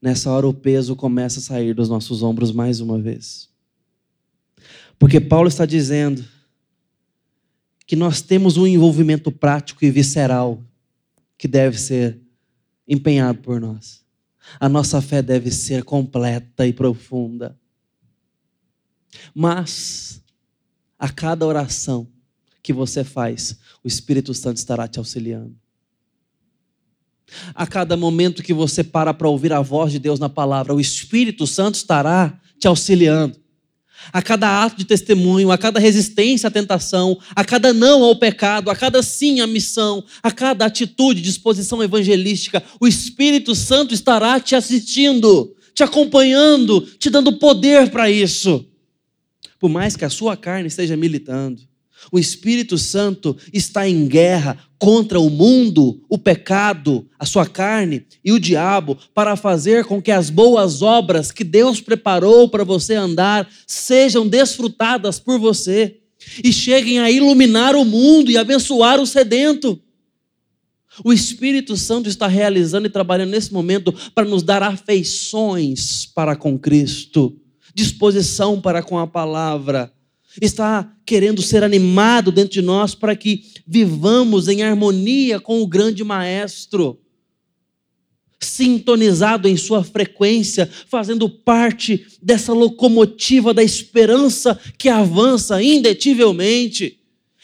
Nessa 0.01 0.29
hora 0.29 0.47
o 0.47 0.53
peso 0.53 0.95
começa 0.95 1.39
a 1.39 1.43
sair 1.43 1.73
dos 1.73 1.89
nossos 1.89 2.21
ombros 2.21 2.51
mais 2.51 2.79
uma 2.79 2.99
vez. 2.99 3.49
Porque 4.99 5.19
Paulo 5.19 5.47
está 5.47 5.65
dizendo 5.65 6.23
que 7.87 7.95
nós 7.95 8.21
temos 8.21 8.57
um 8.57 8.67
envolvimento 8.67 9.31
prático 9.31 9.83
e 9.83 9.91
visceral 9.91 10.63
que 11.37 11.47
deve 11.47 11.79
ser 11.79 12.19
empenhado 12.87 13.39
por 13.39 13.59
nós. 13.59 14.03
A 14.59 14.69
nossa 14.69 15.01
fé 15.01 15.21
deve 15.21 15.51
ser 15.51 15.83
completa 15.83 16.67
e 16.67 16.73
profunda. 16.73 17.57
Mas 19.33 20.23
a 20.97 21.09
cada 21.09 21.45
oração 21.45 22.07
que 22.63 22.73
você 22.73 23.03
faz, 23.03 23.57
o 23.83 23.87
Espírito 23.87 24.33
Santo 24.33 24.57
estará 24.57 24.87
te 24.87 24.97
auxiliando. 24.97 25.55
A 27.53 27.67
cada 27.67 27.97
momento 27.97 28.43
que 28.43 28.53
você 28.53 28.83
para 28.83 29.13
para 29.13 29.29
ouvir 29.29 29.51
a 29.51 29.61
voz 29.61 29.91
de 29.91 29.99
Deus 29.99 30.19
na 30.19 30.29
palavra, 30.29 30.73
o 30.73 30.79
Espírito 30.79 31.45
Santo 31.45 31.75
estará 31.75 32.39
te 32.59 32.67
auxiliando. 32.67 33.37
A 34.13 34.21
cada 34.21 34.63
ato 34.63 34.77
de 34.77 34.85
testemunho, 34.85 35.51
a 35.51 35.57
cada 35.57 35.79
resistência 35.79 36.47
à 36.47 36.51
tentação, 36.51 37.17
a 37.35 37.43
cada 37.43 37.73
não 37.73 38.03
ao 38.03 38.15
pecado, 38.15 38.69
a 38.69 38.75
cada 38.75 39.01
sim 39.01 39.41
à 39.41 39.47
missão, 39.47 40.03
a 40.21 40.31
cada 40.31 40.65
atitude, 40.65 41.21
disposição 41.21 41.83
evangelística, 41.83 42.63
o 42.79 42.87
Espírito 42.87 43.55
Santo 43.55 43.93
estará 43.93 44.39
te 44.39 44.55
assistindo, 44.55 45.55
te 45.73 45.83
acompanhando, 45.83 46.81
te 46.81 47.09
dando 47.09 47.33
poder 47.33 47.89
para 47.89 48.09
isso 48.09 48.65
por 49.65 49.69
mais 49.69 49.95
que 49.95 50.05
a 50.05 50.11
sua 50.11 50.37
carne 50.37 50.67
esteja 50.67 50.95
militando. 50.95 51.59
O 52.11 52.19
Espírito 52.19 52.77
Santo 52.77 53.35
está 53.51 53.89
em 53.89 54.07
guerra 54.07 54.59
contra 54.77 55.19
o 55.19 55.27
mundo, 55.27 56.03
o 56.07 56.19
pecado, 56.19 57.09
a 57.17 57.25
sua 57.25 57.47
carne 57.47 58.05
e 58.23 58.31
o 58.31 58.39
diabo 58.39 58.95
para 59.11 59.35
fazer 59.35 59.85
com 59.85 59.99
que 59.99 60.11
as 60.11 60.29
boas 60.29 60.83
obras 60.83 61.31
que 61.31 61.43
Deus 61.43 61.81
preparou 61.81 62.47
para 62.47 62.63
você 62.63 62.93
andar 62.93 63.49
sejam 63.65 64.27
desfrutadas 64.27 65.17
por 65.17 65.39
você 65.39 65.97
e 66.43 66.53
cheguem 66.53 66.99
a 66.99 67.09
iluminar 67.09 67.75
o 67.75 67.83
mundo 67.83 68.29
e 68.29 68.37
abençoar 68.37 68.99
o 68.99 69.07
sedento. 69.07 69.81
O 71.03 71.11
Espírito 71.11 71.75
Santo 71.75 72.07
está 72.07 72.27
realizando 72.27 72.85
e 72.85 72.91
trabalhando 72.91 73.31
nesse 73.31 73.51
momento 73.51 73.91
para 74.13 74.25
nos 74.25 74.43
dar 74.43 74.61
afeições 74.61 76.05
para 76.05 76.35
com 76.35 76.55
Cristo 76.55 77.41
disposição 77.75 78.61
para 78.61 78.81
com 78.81 78.97
a 78.97 79.05
palavra, 79.05 79.91
está 80.41 80.89
querendo 81.05 81.41
ser 81.41 81.61
animado 81.61 82.31
dentro 82.31 82.53
de 82.53 82.61
nós 82.61 82.95
para 82.95 83.15
que 83.15 83.43
vivamos 83.67 84.47
em 84.47 84.63
harmonia 84.63 85.39
com 85.39 85.61
o 85.61 85.67
grande 85.67 86.03
Maestro, 86.03 86.99
sintonizado 88.39 89.47
em 89.47 89.57
sua 89.57 89.83
frequência, 89.83 90.69
fazendo 90.87 91.29
parte 91.29 92.05
dessa 92.21 92.53
locomotiva 92.53 93.53
da 93.53 93.63
esperança 93.63 94.57
que 94.77 94.87
avança 94.87 95.61
indetivelmente. 95.61 96.99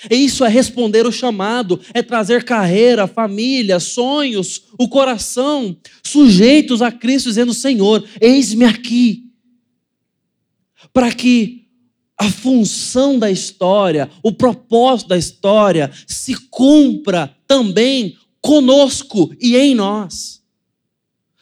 E 0.10 0.16
isso 0.16 0.44
é 0.44 0.50
responder 0.50 1.06
o 1.06 1.12
chamado, 1.12 1.80
é 1.94 2.02
trazer 2.02 2.44
carreira, 2.44 3.06
família, 3.06 3.80
sonhos, 3.80 4.64
o 4.78 4.88
coração, 4.88 5.78
sujeitos 6.04 6.82
a 6.82 6.92
Cristo, 6.92 7.30
dizendo: 7.30 7.54
Senhor, 7.54 8.04
eis-me 8.20 8.66
aqui 8.66 9.31
para 10.94 11.12
que 11.14 11.62
a 12.18 12.30
função 12.30 13.18
da 13.18 13.32
história, 13.32 14.10
o 14.22 14.32
propósito 14.32 15.08
da 15.08 15.18
história 15.18 15.92
se 16.06 16.36
cumpra 16.50 17.36
também 17.48 18.16
conosco 18.40 19.34
e 19.42 19.56
em 19.56 19.74
nós. 19.74 20.42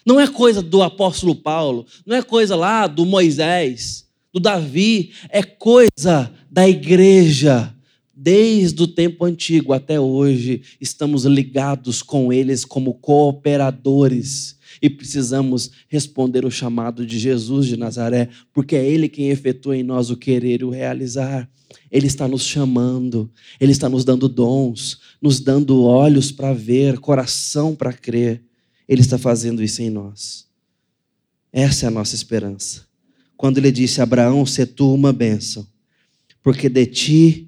Não 0.05 0.19
é 0.19 0.27
coisa 0.27 0.61
do 0.61 0.81
apóstolo 0.81 1.35
Paulo, 1.35 1.85
não 2.05 2.15
é 2.15 2.21
coisa 2.21 2.55
lá 2.55 2.87
do 2.87 3.05
Moisés, 3.05 4.07
do 4.33 4.39
Davi, 4.39 5.11
é 5.29 5.43
coisa 5.43 6.33
da 6.49 6.67
igreja. 6.67 7.75
Desde 8.15 8.81
o 8.83 8.87
tempo 8.87 9.23
antigo 9.23 9.71
até 9.71 9.99
hoje, 9.99 10.61
estamos 10.79 11.25
ligados 11.25 12.01
com 12.01 12.31
eles 12.31 12.65
como 12.65 12.93
cooperadores 12.95 14.58
e 14.81 14.89
precisamos 14.89 15.71
responder 15.87 16.45
o 16.45 16.51
chamado 16.51 17.05
de 17.05 17.17
Jesus 17.19 17.67
de 17.67 17.77
Nazaré, 17.77 18.29
porque 18.53 18.75
é 18.75 18.85
Ele 18.85 19.09
quem 19.09 19.29
efetua 19.29 19.77
em 19.77 19.83
nós 19.83 20.09
o 20.09 20.17
querer 20.17 20.61
e 20.61 20.65
o 20.65 20.69
realizar. 20.69 21.49
Ele 21.91 22.07
está 22.07 22.27
nos 22.27 22.43
chamando, 22.43 23.31
Ele 23.59 23.71
está 23.71 23.89
nos 23.89 24.03
dando 24.03 24.27
dons, 24.27 24.99
nos 25.21 25.39
dando 25.39 25.83
olhos 25.83 26.31
para 26.31 26.53
ver, 26.53 26.99
coração 26.99 27.75
para 27.75 27.93
crer. 27.93 28.43
Ele 28.87 29.01
está 29.01 29.17
fazendo 29.17 29.63
isso 29.63 29.81
em 29.81 29.89
nós. 29.89 30.47
Essa 31.51 31.85
é 31.85 31.87
a 31.87 31.91
nossa 31.91 32.15
esperança. 32.15 32.87
Quando 33.35 33.57
ele 33.57 33.71
disse: 33.71 34.01
Abraão, 34.01 34.45
se 34.45 34.65
tu 34.65 34.93
uma 34.93 35.13
bênção, 35.13 35.65
porque 36.43 36.69
de 36.69 36.85
ti, 36.85 37.47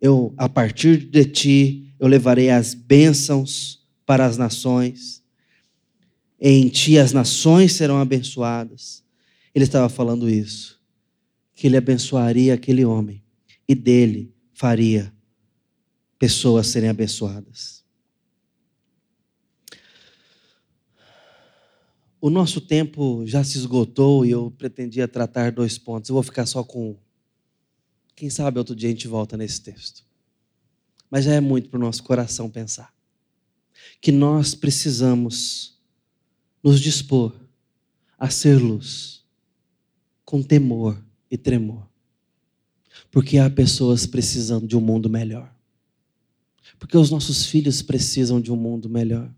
eu, 0.00 0.34
a 0.36 0.48
partir 0.48 0.98
de 1.08 1.24
ti, 1.24 1.94
eu 1.98 2.08
levarei 2.08 2.50
as 2.50 2.74
bênçãos 2.74 3.80
para 4.04 4.26
as 4.26 4.36
nações, 4.36 5.22
em 6.40 6.68
ti 6.68 6.98
as 6.98 7.12
nações 7.12 7.72
serão 7.72 7.98
abençoadas. 7.98 9.04
Ele 9.54 9.64
estava 9.64 9.88
falando 9.88 10.28
isso 10.28 10.76
que 11.56 11.66
ele 11.66 11.78
abençoaria 11.78 12.52
aquele 12.52 12.84
homem 12.84 13.24
e 13.66 13.74
dele 13.74 14.32
faria 14.52 15.12
pessoas 16.18 16.66
serem 16.66 16.90
abençoadas. 16.90 17.82
O 22.20 22.28
nosso 22.28 22.60
tempo 22.60 23.26
já 23.26 23.42
se 23.42 23.56
esgotou 23.56 24.26
e 24.26 24.30
eu 24.30 24.50
pretendia 24.50 25.08
tratar 25.08 25.50
dois 25.50 25.78
pontos. 25.78 26.10
Eu 26.10 26.14
vou 26.14 26.22
ficar 26.22 26.44
só 26.44 26.62
com 26.62 26.90
um. 26.90 26.96
Quem 28.14 28.28
sabe 28.28 28.58
outro 28.58 28.74
dia 28.74 28.88
a 28.88 28.92
gente 28.92 29.08
volta 29.08 29.36
nesse 29.36 29.60
texto. 29.60 30.04
Mas 31.10 31.24
já 31.24 31.34
é 31.34 31.40
muito 31.40 31.68
para 31.68 31.78
o 31.78 31.80
nosso 31.80 32.02
coração 32.02 32.50
pensar. 32.50 32.92
Que 34.00 34.10
nós 34.10 34.54
precisamos 34.54 35.75
nos 36.66 36.80
dispor 36.80 37.32
a 38.18 38.28
ser 38.28 38.56
luz, 38.60 39.24
com 40.24 40.42
temor, 40.42 41.00
e 41.30 41.38
tremor. 41.38 41.88
Porque 43.08 43.38
há 43.38 43.48
pessoas 43.48 44.04
precisando 44.04 44.66
de 44.66 44.76
um 44.76 44.80
mundo 44.80 45.08
melhor. 45.08 45.54
Porque 46.76 46.96
os 46.96 47.08
nossos 47.08 47.46
filhos 47.46 47.82
precisam 47.82 48.40
de 48.40 48.50
um 48.50 48.56
mundo 48.56 48.88
melhor. 48.88 49.32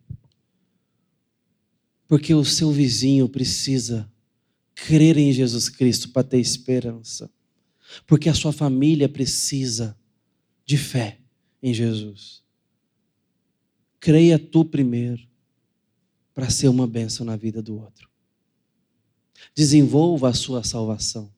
Porque 2.07 2.33
o 2.33 2.47
seu 2.47 2.73
vizinho 2.73 3.29
precisa 3.29 4.11
crer 4.75 5.19
em 5.19 5.31
Jesus 5.31 5.69
Cristo 5.69 6.09
para 6.09 6.27
ter 6.27 6.39
esperança. 6.39 7.31
Porque 8.07 8.31
a 8.31 8.35
sua 8.35 8.55
família 8.55 9.07
precisa 9.07 9.95
de 10.65 10.79
fé 10.79 11.19
em 11.63 11.75
Jesus. 11.75 12.43
Creia 14.01 14.39
tu 14.39 14.65
primeiro 14.65 15.29
para 16.39 16.51
ser 16.51 16.69
uma 16.69 16.87
bênção 16.87 17.27
na 17.27 17.35
vida 17.35 17.61
do 17.61 17.77
outro. 17.77 18.09
Desenvolva 19.57 20.29
a 20.29 20.33
sua 20.33 20.63
salvação. 20.63 21.35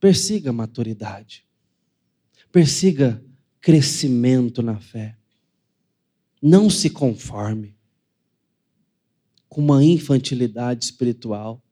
Persiga 0.00 0.54
maturidade. 0.54 1.44
Persiga 2.50 3.22
crescimento 3.60 4.62
na 4.62 4.80
fé. 4.80 5.18
Não 6.40 6.70
se 6.70 6.88
conforme 6.88 7.76
com 9.50 9.60
uma 9.60 9.84
infantilidade 9.84 10.82
espiritual, 10.86 11.62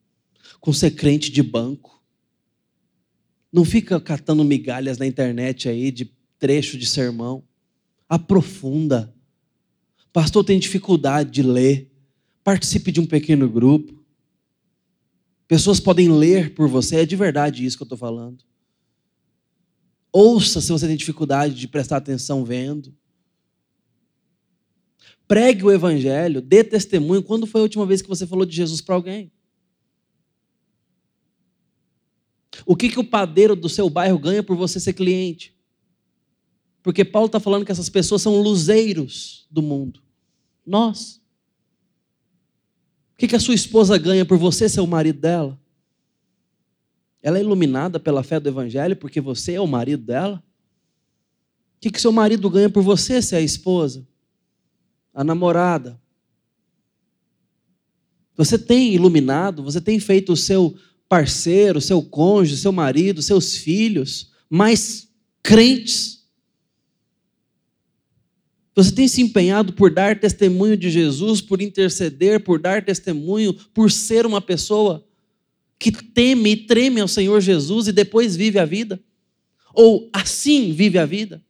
com 0.61 0.71
ser 0.71 0.91
crente 0.91 1.31
de 1.31 1.43
banco. 1.43 2.05
Não 3.51 3.65
fica 3.65 3.99
catando 3.99 4.45
migalhas 4.45 4.99
na 4.99 5.07
internet 5.07 5.67
aí 5.67 5.91
de 5.91 6.13
trecho 6.39 6.77
de 6.77 6.85
sermão. 6.85 7.43
Aprofunda. 8.07 9.15
Pastor 10.13 10.45
tem 10.45 10.59
dificuldade 10.59 11.31
de 11.31 11.43
ler. 11.43 11.96
Participe 12.47 12.93
de 12.93 13.01
um 13.01 13.07
pequeno 13.07 13.49
grupo. 13.49 13.93
Pessoas 15.49 15.81
podem 15.81 16.09
ler 16.09 16.55
por 16.55 16.69
você, 16.69 16.99
é 16.99 17.05
de 17.05 17.17
verdade 17.17 17.67
isso 17.67 17.77
que 17.77 17.83
eu 17.83 17.87
estou 17.87 17.99
falando. 17.99 18.45
Ouça 20.13 20.61
se 20.61 20.71
você 20.71 20.87
tem 20.87 20.97
dificuldade 20.97 21.57
de 21.57 21.67
prestar 21.67 21.97
atenção 21.97 22.45
vendo. 22.45 22.95
Pregue 25.27 25.65
o 25.65 25.73
evangelho, 25.73 26.41
dê 26.41 26.63
testemunho. 26.63 27.21
Quando 27.21 27.49
foi 27.49 27.63
a 27.63 27.65
última 27.65 27.85
vez 27.85 28.01
que 28.01 28.09
você 28.09 28.25
falou 28.25 28.47
de 28.47 28.55
Jesus 28.55 28.81
para 28.81 28.95
alguém? 28.95 29.33
O 32.65 32.77
que, 32.77 32.91
que 32.91 33.01
o 33.01 33.05
padeiro 33.05 33.57
do 33.57 33.69
seu 33.69 33.91
bairro 33.91 34.21
ganha 34.21 34.45
por 34.45 34.57
você 34.57 34.79
ser 34.79 34.93
cliente? 34.93 35.53
Porque 36.81 37.05
Paulo 37.05 37.27
está 37.27 37.41
falando 37.41 37.65
que 37.65 37.73
essas 37.73 37.91
pessoas 37.91 38.23
são 38.23 38.41
luzeiros 38.41 39.49
do 39.51 39.61
mundo. 39.61 40.01
Nós. 40.65 41.26
O 43.17 43.19
que, 43.19 43.29
que 43.29 43.37
a 43.37 43.41
sua 43.41 43.55
esposa 43.55 43.97
ganha 43.97 44.27
por 44.27 44.37
você 44.37 44.69
ser 44.69 44.81
o 44.81 44.87
marido 44.87 45.21
dela? 45.21 45.59
Ela 47.23 47.39
é 47.39 47.41
iluminada 47.41 47.99
pela 47.99 48.23
fé 48.23 48.39
do 48.39 48.47
Evangelho 48.47 48.95
porque 48.95 49.23
você 49.23 49.55
é 49.55 49.61
o 49.61 49.67
marido 49.67 50.05
dela? 50.05 50.45
O 51.77 51.81
que, 51.81 51.91
que 51.91 52.01
seu 52.01 52.13
marido 52.13 52.51
ganha 52.51 52.69
por 52.69 52.83
você 52.83 53.23
ser 53.23 53.37
a 53.37 53.41
esposa? 53.41 54.07
A 55.15 55.25
namorada? 55.25 55.99
Você 58.37 58.59
tem 58.59 58.93
iluminado, 58.93 59.63
você 59.63 59.81
tem 59.81 59.99
feito 59.99 60.35
o 60.35 60.37
seu 60.37 60.77
parceiro, 61.09 61.81
seu 61.81 62.03
cônjuge, 62.03 62.59
seu 62.59 62.71
marido, 62.71 63.23
seus 63.23 63.57
filhos 63.57 64.31
mais 64.51 65.09
crentes 65.43 66.16
você 68.77 68.93
tem 68.93 69.09
se 69.09 69.23
empenhado 69.23 69.73
por 69.73 69.91
dar 69.91 70.21
testemunho 70.21 70.77
de 70.77 70.91
Jesus, 70.91 71.41
por 71.41 71.63
interceder, 71.63 72.45
por 72.45 72.61
dar 72.61 72.85
testemunho, 72.85 73.55
por 73.73 73.91
ser 73.91 74.27
uma 74.27 74.41
pessoa 74.41 75.03
que 75.79 75.91
teme 75.91 76.51
e 76.51 76.57
treme 76.67 77.01
ao 77.01 77.09
Senhor 77.09 77.41
Jesus 77.41 77.89
e 77.89 77.93
depois 77.93 78.37
vive 78.37 78.59
a 78.59 78.67
vida? 78.67 79.01
Ou 79.73 80.11
assim 80.13 80.75
vive 80.75 80.99
a 80.99 81.07
vida? 81.07 81.43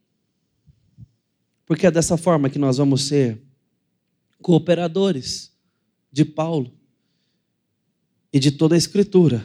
Porque 1.66 1.89
é 1.89 1.91
dessa 1.91 2.16
forma 2.16 2.49
que 2.49 2.61
nós 2.61 2.77
vamos 2.77 3.03
ser 3.03 3.43
cooperadores 4.41 5.53
de 6.12 6.24
Paulo 6.24 6.72
e 8.33 8.39
de 8.39 8.53
toda 8.53 8.77
a 8.77 8.79
Escritura 8.79 9.45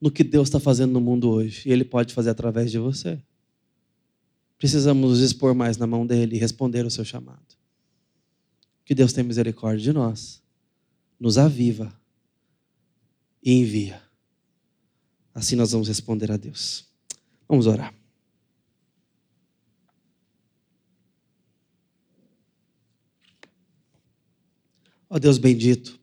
no 0.00 0.10
que 0.10 0.24
Deus 0.24 0.48
está 0.48 0.58
fazendo 0.58 0.92
no 0.92 1.02
mundo 1.02 1.28
hoje. 1.28 1.68
E 1.68 1.72
Ele 1.72 1.84
pode 1.84 2.14
fazer 2.14 2.30
através 2.30 2.70
de 2.70 2.78
você 2.78 3.18
precisamos 4.58 5.10
nos 5.10 5.20
expor 5.20 5.54
mais 5.54 5.76
na 5.76 5.86
mão 5.86 6.04
dele 6.04 6.36
e 6.36 6.38
responder 6.38 6.84
o 6.84 6.90
seu 6.90 7.04
chamado. 7.04 7.56
Que 8.84 8.94
Deus 8.94 9.12
tenha 9.12 9.24
misericórdia 9.24 9.80
de 9.80 9.92
nós, 9.92 10.42
nos 11.18 11.38
aviva 11.38 11.96
e 13.42 13.52
envia. 13.52 14.02
Assim 15.32 15.54
nós 15.54 15.70
vamos 15.70 15.86
responder 15.86 16.32
a 16.32 16.36
Deus. 16.36 16.84
Vamos 17.48 17.66
orar. 17.66 17.94
Ó 25.10 25.16
oh 25.16 25.18
Deus 25.18 25.38
bendito, 25.38 25.98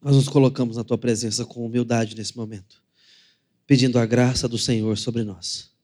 nós 0.00 0.14
nos 0.14 0.28
colocamos 0.28 0.76
na 0.76 0.84
tua 0.84 0.96
presença 0.96 1.44
com 1.44 1.66
humildade 1.66 2.14
nesse 2.14 2.34
momento, 2.34 2.82
pedindo 3.66 3.98
a 3.98 4.06
graça 4.06 4.48
do 4.48 4.56
Senhor 4.56 4.96
sobre 4.96 5.24
nós. 5.24 5.75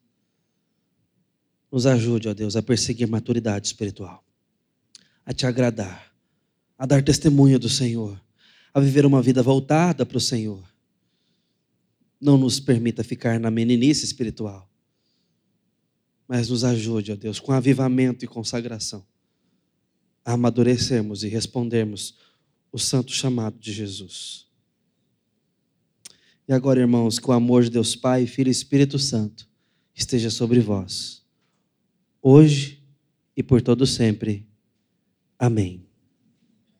Nos 1.72 1.86
ajude, 1.86 2.28
ó 2.28 2.34
Deus, 2.34 2.54
a 2.54 2.62
perseguir 2.62 3.08
maturidade 3.08 3.66
espiritual, 3.66 4.22
a 5.24 5.32
te 5.32 5.46
agradar, 5.46 6.12
a 6.76 6.84
dar 6.84 7.02
testemunho 7.02 7.58
do 7.58 7.70
Senhor, 7.70 8.22
a 8.74 8.78
viver 8.78 9.06
uma 9.06 9.22
vida 9.22 9.42
voltada 9.42 10.04
para 10.04 10.18
o 10.18 10.20
Senhor. 10.20 10.62
Não 12.20 12.36
nos 12.36 12.60
permita 12.60 13.02
ficar 13.02 13.40
na 13.40 13.50
meninice 13.50 14.04
espiritual, 14.04 14.70
mas 16.28 16.50
nos 16.50 16.62
ajude, 16.62 17.10
ó 17.10 17.16
Deus, 17.16 17.40
com 17.40 17.52
avivamento 17.52 18.22
e 18.22 18.28
consagração, 18.28 19.02
a 20.22 20.32
amadurecermos 20.34 21.24
e 21.24 21.28
respondermos 21.28 22.18
o 22.70 22.78
santo 22.78 23.12
chamado 23.12 23.58
de 23.58 23.72
Jesus. 23.72 24.46
E 26.46 26.52
agora, 26.52 26.80
irmãos, 26.80 27.18
que 27.18 27.30
o 27.30 27.32
amor 27.32 27.64
de 27.64 27.70
Deus 27.70 27.96
Pai, 27.96 28.26
Filho 28.26 28.48
e 28.48 28.50
Espírito 28.50 28.98
Santo 28.98 29.48
esteja 29.94 30.28
sobre 30.28 30.60
vós 30.60 31.21
hoje 32.22 32.82
e 33.36 33.42
por 33.42 33.60
todo 33.60 33.86
sempre. 33.86 34.46
Amém. 35.38 35.91